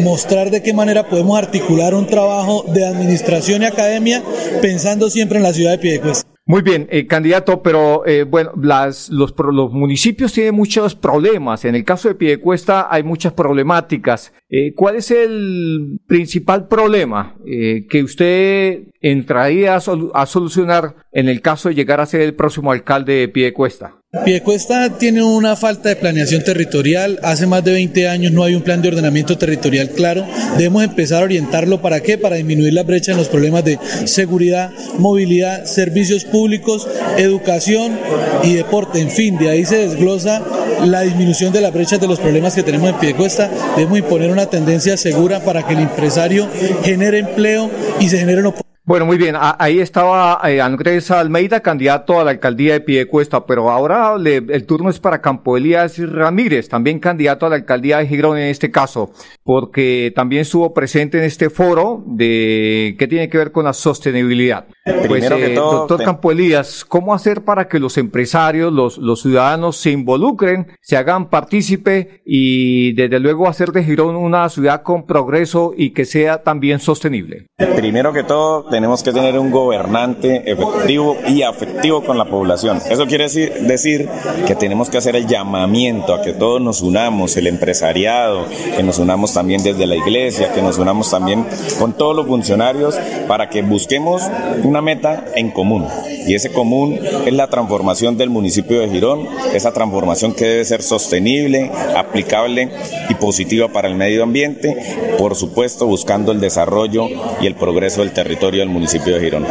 mostrar 0.00 0.50
de 0.50 0.62
qué 0.62 0.74
manera 0.74 1.08
podemos 1.08 1.38
articular 1.38 1.94
un 1.94 2.06
trabajo 2.06 2.64
de 2.72 2.86
administración 2.86 3.62
y 3.62 3.66
academia 3.66 4.22
pensando 4.60 5.10
siempre 5.10 5.38
en 5.38 5.44
la 5.44 5.52
ciudad 5.52 5.72
de 5.72 5.78
Piedecuesta. 5.78 6.29
Muy 6.50 6.62
bien, 6.62 6.88
eh, 6.90 7.06
candidato, 7.06 7.62
pero 7.62 8.04
eh, 8.04 8.24
bueno, 8.24 8.50
las, 8.60 9.08
los, 9.08 9.32
los 9.38 9.72
municipios 9.72 10.32
tienen 10.32 10.52
muchos 10.52 10.96
problemas. 10.96 11.64
En 11.64 11.76
el 11.76 11.84
caso 11.84 12.08
de 12.08 12.16
Piedecuesta 12.16 12.88
hay 12.90 13.04
muchas 13.04 13.34
problemáticas. 13.34 14.32
Eh, 14.48 14.74
¿Cuál 14.74 14.96
es 14.96 15.12
el 15.12 16.00
principal 16.08 16.66
problema 16.66 17.36
eh, 17.46 17.86
que 17.88 18.02
usted 18.02 18.80
entraría 19.00 19.76
a, 19.76 19.80
a, 20.14 20.26
solucionar 20.26 20.96
en 21.12 21.28
el 21.28 21.40
caso 21.40 21.68
de 21.68 21.76
llegar 21.76 22.00
a 22.00 22.06
ser 22.06 22.22
el 22.22 22.34
próximo 22.34 22.72
alcalde 22.72 23.12
de 23.12 23.28
Piedecuesta? 23.28 23.99
Piedecuesta 24.24 24.98
tiene 24.98 25.22
una 25.22 25.54
falta 25.54 25.88
de 25.88 25.94
planeación 25.94 26.42
territorial. 26.42 27.20
Hace 27.22 27.46
más 27.46 27.62
de 27.62 27.70
20 27.70 28.08
años 28.08 28.32
no 28.32 28.42
hay 28.42 28.56
un 28.56 28.62
plan 28.62 28.82
de 28.82 28.88
ordenamiento 28.88 29.38
territorial 29.38 29.90
claro. 29.90 30.26
Debemos 30.58 30.82
empezar 30.82 31.22
a 31.22 31.26
orientarlo 31.26 31.80
para 31.80 32.00
qué? 32.00 32.18
Para 32.18 32.34
disminuir 32.34 32.72
la 32.72 32.82
brecha 32.82 33.12
en 33.12 33.18
los 33.18 33.28
problemas 33.28 33.64
de 33.64 33.78
seguridad, 34.06 34.72
movilidad, 34.98 35.64
servicios 35.64 36.24
públicos, 36.24 36.88
educación 37.18 38.00
y 38.42 38.54
deporte. 38.54 38.98
En 38.98 39.12
fin, 39.12 39.38
de 39.38 39.48
ahí 39.48 39.64
se 39.64 39.78
desglosa 39.78 40.42
la 40.84 41.02
disminución 41.02 41.52
de 41.52 41.60
las 41.60 41.72
brechas 41.72 42.00
de 42.00 42.08
los 42.08 42.18
problemas 42.18 42.56
que 42.56 42.64
tenemos 42.64 42.90
en 42.90 42.98
Piedecuesta. 42.98 43.48
Debemos 43.76 44.00
imponer 44.00 44.32
una 44.32 44.46
tendencia 44.46 44.96
segura 44.96 45.38
para 45.44 45.64
que 45.64 45.74
el 45.74 45.80
empresario 45.80 46.48
genere 46.82 47.20
empleo 47.20 47.70
y 48.00 48.08
se 48.08 48.18
generen 48.18 48.46
oportunidades 48.46 48.69
bueno, 48.90 49.06
muy 49.06 49.18
bien. 49.18 49.36
Ahí 49.38 49.78
estaba 49.78 50.40
eh, 50.50 50.60
Andrés 50.60 51.12
Almeida, 51.12 51.60
candidato 51.60 52.18
a 52.18 52.24
la 52.24 52.32
alcaldía 52.32 52.72
de 52.72 52.80
Piedecuesta, 52.80 53.46
pero 53.46 53.70
ahora 53.70 54.16
el 54.16 54.66
turno 54.66 54.90
es 54.90 54.98
para 54.98 55.20
Campo 55.20 55.56
Elías 55.56 55.96
Ramírez, 55.96 56.68
también 56.68 56.98
candidato 56.98 57.46
a 57.46 57.50
la 57.50 57.54
alcaldía 57.54 57.98
de 57.98 58.08
Girón 58.08 58.38
en 58.38 58.48
este 58.48 58.72
caso, 58.72 59.12
porque 59.44 60.12
también 60.12 60.42
estuvo 60.42 60.74
presente 60.74 61.18
en 61.18 61.24
este 61.24 61.50
foro 61.50 62.02
de 62.04 62.96
que 62.98 63.06
tiene 63.06 63.28
que 63.28 63.38
ver 63.38 63.52
con 63.52 63.64
la 63.64 63.74
sostenibilidad. 63.74 64.66
Pues, 65.06 65.30
eh, 65.30 65.54
doctor 65.54 66.02
Campo 66.02 66.32
Elías, 66.32 66.84
¿cómo 66.84 67.14
hacer 67.14 67.44
para 67.44 67.68
que 67.68 67.78
los 67.78 67.96
empresarios, 67.96 68.72
los, 68.72 68.98
los 68.98 69.22
ciudadanos 69.22 69.76
se 69.76 69.92
involucren, 69.92 70.66
se 70.80 70.96
hagan 70.96 71.30
partícipe 71.30 72.22
y 72.24 72.92
desde 72.94 73.20
luego 73.20 73.48
hacer 73.48 73.70
de 73.70 73.84
Girón 73.84 74.16
una 74.16 74.48
ciudad 74.48 74.82
con 74.82 75.06
progreso 75.06 75.74
y 75.76 75.90
que 75.90 76.04
sea 76.04 76.42
también 76.42 76.80
sostenible? 76.80 77.46
Primero 77.76 78.12
que 78.12 78.24
todo, 78.24 78.64
tenemos 78.80 79.02
que 79.02 79.12
tener 79.12 79.38
un 79.38 79.50
gobernante 79.50 80.50
efectivo 80.50 81.18
y 81.28 81.42
afectivo 81.42 82.02
con 82.02 82.16
la 82.16 82.24
población. 82.24 82.80
Eso 82.88 83.06
quiere 83.06 83.24
decir, 83.24 83.52
decir 83.60 84.08
que 84.46 84.54
tenemos 84.54 84.88
que 84.88 84.96
hacer 84.96 85.16
el 85.16 85.26
llamamiento 85.26 86.14
a 86.14 86.22
que 86.22 86.32
todos 86.32 86.62
nos 86.62 86.80
unamos, 86.80 87.36
el 87.36 87.46
empresariado, 87.46 88.46
que 88.74 88.82
nos 88.82 88.98
unamos 88.98 89.34
también 89.34 89.62
desde 89.62 89.86
la 89.86 89.96
iglesia, 89.96 90.54
que 90.54 90.62
nos 90.62 90.78
unamos 90.78 91.10
también 91.10 91.44
con 91.78 91.92
todos 91.92 92.16
los 92.16 92.26
funcionarios 92.26 92.98
para 93.28 93.50
que 93.50 93.60
busquemos 93.60 94.22
una 94.64 94.80
meta 94.80 95.26
en 95.34 95.50
común. 95.50 95.86
Y 96.26 96.34
ese 96.34 96.50
común 96.50 96.98
es 97.26 97.32
la 97.34 97.48
transformación 97.48 98.16
del 98.16 98.30
municipio 98.30 98.80
de 98.80 98.88
Girón, 98.88 99.28
esa 99.52 99.72
transformación 99.72 100.32
que 100.32 100.46
debe 100.46 100.64
ser 100.64 100.82
sostenible, 100.82 101.70
aplicable 101.94 102.70
y 103.10 103.14
positiva 103.16 103.68
para 103.68 103.88
el 103.88 103.94
medio 103.94 104.22
ambiente, 104.22 104.74
por 105.18 105.36
supuesto 105.36 105.84
buscando 105.84 106.32
el 106.32 106.40
desarrollo 106.40 107.08
y 107.42 107.46
el 107.46 107.56
progreso 107.56 108.00
del 108.00 108.12
territorio 108.12 108.60
del 108.60 108.69
municipio 108.70 109.14
de 109.14 109.20
Girón. 109.20 109.46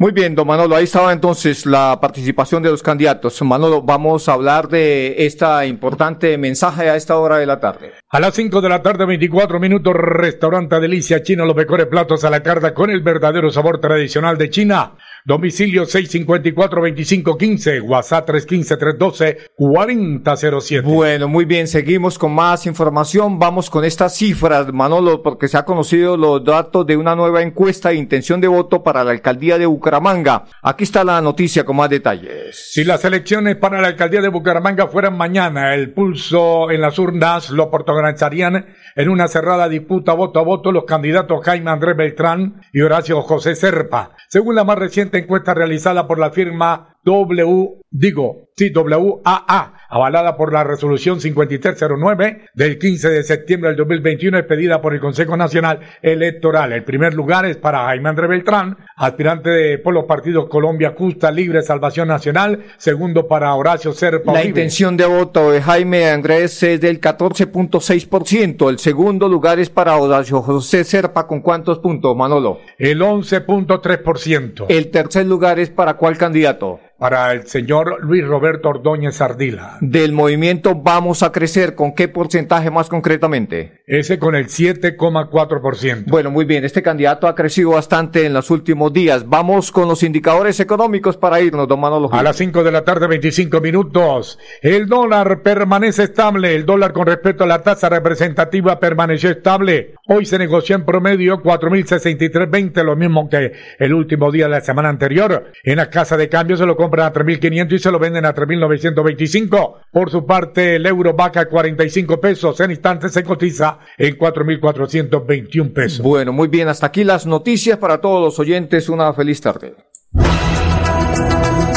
Muy 0.00 0.12
bien, 0.12 0.36
don 0.36 0.46
Manolo, 0.46 0.76
ahí 0.76 0.84
estaba 0.84 1.12
entonces 1.12 1.66
la 1.66 1.98
participación 2.00 2.62
de 2.62 2.70
los 2.70 2.84
candidatos. 2.84 3.42
Manolo, 3.42 3.82
vamos 3.82 4.28
a 4.28 4.34
hablar 4.34 4.68
de 4.68 5.26
esta 5.26 5.66
importante 5.66 6.38
mensaje 6.38 6.88
a 6.88 6.94
esta 6.94 7.16
hora 7.18 7.38
de 7.38 7.46
la 7.46 7.58
tarde. 7.58 7.94
A 8.08 8.20
las 8.20 8.32
5 8.34 8.60
de 8.60 8.68
la 8.68 8.80
tarde, 8.80 9.06
24 9.06 9.58
minutos, 9.58 9.94
restaurante 9.94 10.78
Delicia 10.78 11.20
China, 11.24 11.44
los 11.44 11.56
mejores 11.56 11.86
platos 11.86 12.22
a 12.22 12.30
la 12.30 12.44
carta 12.44 12.74
con 12.74 12.90
el 12.90 13.00
verdadero 13.00 13.50
sabor 13.50 13.80
tradicional 13.80 14.38
de 14.38 14.50
China. 14.50 14.92
Domicilio 15.24 15.84
654-2515, 15.84 17.82
WhatsApp 17.82 18.28
315-312-4007. 18.28 20.82
Bueno, 20.82 21.28
muy 21.28 21.44
bien, 21.44 21.66
seguimos 21.66 22.18
con 22.18 22.34
más 22.34 22.66
información. 22.66 23.38
Vamos 23.38 23.70
con 23.70 23.84
estas 23.84 24.16
cifras, 24.16 24.72
Manolo, 24.72 25.22
porque 25.22 25.48
se 25.48 25.58
ha 25.58 25.64
conocido 25.64 26.16
los 26.16 26.44
datos 26.44 26.86
de 26.86 26.96
una 26.96 27.14
nueva 27.14 27.42
encuesta 27.42 27.90
de 27.90 27.96
intención 27.96 28.40
de 28.40 28.48
voto 28.48 28.82
para 28.82 29.04
la 29.04 29.10
alcaldía 29.10 29.58
de 29.58 29.66
Bucaramanga. 29.66 30.44
Aquí 30.62 30.84
está 30.84 31.04
la 31.04 31.20
noticia 31.20 31.64
con 31.64 31.76
más 31.76 31.90
detalles. 31.90 32.70
Si 32.72 32.84
las 32.84 33.04
elecciones 33.04 33.56
para 33.56 33.80
la 33.80 33.88
alcaldía 33.88 34.22
de 34.22 34.28
Bucaramanga 34.28 34.86
fueran 34.86 35.16
mañana, 35.16 35.74
el 35.74 35.92
pulso 35.92 36.70
en 36.70 36.80
las 36.80 36.98
urnas 36.98 37.50
lo 37.50 37.70
protagonizarían 37.70 38.66
en 38.96 39.08
una 39.08 39.28
cerrada 39.28 39.68
disputa 39.68 40.12
voto 40.12 40.40
a 40.40 40.44
voto 40.44 40.72
los 40.72 40.84
candidatos 40.84 41.44
Jaime 41.44 41.70
Andrés 41.70 41.96
Beltrán 41.96 42.60
y 42.72 42.80
Horacio 42.80 43.20
José 43.22 43.54
Serpa. 43.54 44.16
Según 44.28 44.54
la 44.54 44.64
más 44.64 44.78
reciente 44.78 45.17
encuesta 45.18 45.54
realizada 45.54 46.06
por 46.06 46.18
la 46.18 46.30
firma 46.30 46.96
W, 47.04 47.80
digo, 47.90 48.48
sí, 48.56 48.72
WAA, 48.74 49.74
avalada 49.88 50.36
por 50.36 50.52
la 50.52 50.64
resolución 50.64 51.20
5309 51.20 52.48
del 52.54 52.78
15 52.78 53.08
de 53.08 53.22
septiembre 53.22 53.70
del 53.70 53.78
2021 53.78 54.38
expedida 54.38 54.80
por 54.80 54.94
el 54.94 55.00
Consejo 55.00 55.36
Nacional 55.36 55.80
Electoral. 56.02 56.72
El 56.72 56.84
primer 56.84 57.14
lugar 57.14 57.46
es 57.46 57.56
para 57.56 57.84
Jaime 57.86 58.10
André 58.10 58.26
Beltrán, 58.26 58.76
aspirante 58.96 59.50
de, 59.50 59.78
por 59.78 59.94
los 59.94 60.04
partidos 60.04 60.48
Colombia 60.48 60.94
Justa, 60.96 61.30
Libre, 61.30 61.62
Salvación 61.62 62.08
Nacional. 62.08 62.64
Segundo 62.76 63.26
para 63.26 63.54
Horacio 63.54 63.92
Serpa. 63.92 64.32
La 64.32 64.44
intención 64.44 64.96
de 64.96 65.06
voto 65.06 65.50
de 65.50 65.62
Jaime 65.62 66.10
Andrés 66.10 66.62
es 66.62 66.80
del 66.80 67.00
14.6%. 67.00 68.68
El 68.68 68.78
segundo 68.78 69.28
lugar 69.28 69.58
es 69.58 69.70
para 69.70 69.96
Horacio 69.96 70.42
José 70.42 70.84
Serpa. 70.84 71.26
¿Con 71.26 71.40
cuántos 71.40 71.78
puntos, 71.78 72.16
Manolo? 72.16 72.60
El 72.78 73.00
11.3%. 73.00 74.66
El 74.68 74.90
tercer 74.90 75.26
lugar 75.26 75.58
es 75.58 75.70
para 75.70 75.94
cuál 75.94 76.18
candidato? 76.18 76.80
para 76.98 77.32
el 77.32 77.46
señor 77.46 77.98
Luis 78.02 78.26
Roberto 78.26 78.70
Ordóñez 78.70 79.20
Ardila. 79.20 79.77
Del 79.80 80.12
movimiento 80.12 80.74
Vamos 80.74 81.22
a 81.22 81.32
Crecer, 81.32 81.74
¿con 81.74 81.94
qué 81.94 82.08
porcentaje 82.08 82.70
más 82.70 82.88
concretamente? 82.88 83.82
Ese 83.86 84.18
con 84.18 84.34
el 84.34 84.46
7,4%. 84.46 86.04
Bueno, 86.06 86.30
muy 86.30 86.44
bien, 86.44 86.64
este 86.64 86.82
candidato 86.82 87.26
ha 87.26 87.34
crecido 87.34 87.70
bastante 87.70 88.26
en 88.26 88.32
los 88.32 88.50
últimos 88.50 88.92
días. 88.92 89.28
Vamos 89.28 89.70
con 89.70 89.88
los 89.88 90.02
indicadores 90.02 90.60
económicos 90.60 91.16
para 91.16 91.40
irnos, 91.40 91.68
don 91.68 91.80
Manolo. 91.80 92.12
A 92.12 92.22
las 92.22 92.36
5 92.36 92.64
de 92.64 92.72
la 92.72 92.84
tarde, 92.84 93.06
25 93.06 93.60
minutos. 93.60 94.38
El 94.62 94.88
dólar 94.88 95.42
permanece 95.42 96.04
estable. 96.04 96.54
El 96.54 96.66
dólar 96.66 96.92
con 96.92 97.06
respecto 97.06 97.44
a 97.44 97.46
la 97.46 97.62
tasa 97.62 97.88
representativa 97.88 98.80
permaneció 98.80 99.30
estable. 99.30 99.94
Hoy 100.08 100.26
se 100.26 100.38
negoció 100.38 100.76
en 100.76 100.84
promedio 100.84 101.42
4.063.20, 101.42 102.82
lo 102.82 102.96
mismo 102.96 103.28
que 103.28 103.52
el 103.78 103.94
último 103.94 104.30
día 104.32 104.46
de 104.46 104.50
la 104.50 104.60
semana 104.60 104.88
anterior. 104.88 105.52
En 105.62 105.76
la 105.76 105.88
casa 105.90 106.16
de 106.16 106.28
cambio 106.28 106.56
se 106.56 106.66
lo 106.66 106.76
compran 106.76 107.06
a 107.06 107.12
3.500 107.12 107.72
y 107.72 107.78
se 107.78 107.90
lo 107.90 107.98
venden 107.98 108.24
a 108.24 108.34
3.925. 108.34 109.67
Por 109.92 110.10
su 110.10 110.24
parte, 110.26 110.76
el 110.76 110.86
euro 110.86 111.14
vaca 111.14 111.40
a 111.40 111.48
45 111.48 112.20
pesos. 112.20 112.60
En 112.60 112.70
instantes 112.70 113.12
se 113.12 113.24
cotiza 113.24 113.78
en 113.96 114.18
4.421 114.18 115.72
pesos. 115.72 116.00
Bueno, 116.00 116.32
muy 116.32 116.48
bien. 116.48 116.68
Hasta 116.68 116.86
aquí 116.86 117.04
las 117.04 117.26
noticias 117.26 117.78
para 117.78 118.00
todos 118.00 118.22
los 118.22 118.38
oyentes. 118.38 118.88
Una 118.88 119.12
feliz 119.12 119.40
tarde. 119.40 119.74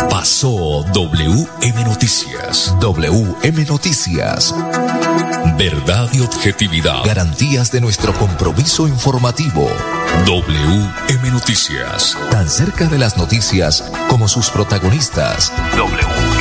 Pasó 0.09 0.83
WM 0.93 1.83
Noticias. 1.83 2.75
WM 2.79 3.65
Noticias. 3.65 4.53
Verdad 5.57 6.09
y 6.13 6.21
objetividad. 6.21 7.03
Garantías 7.05 7.71
de 7.71 7.81
nuestro 7.81 8.13
compromiso 8.13 8.87
informativo. 8.87 9.67
WM 10.25 11.31
Noticias. 11.31 12.17
Tan 12.29 12.47
cerca 12.47 12.85
de 12.85 12.97
las 12.97 13.17
noticias 13.17 13.91
como 14.09 14.27
sus 14.27 14.49
protagonistas. 14.49 15.51
WM 15.75 16.40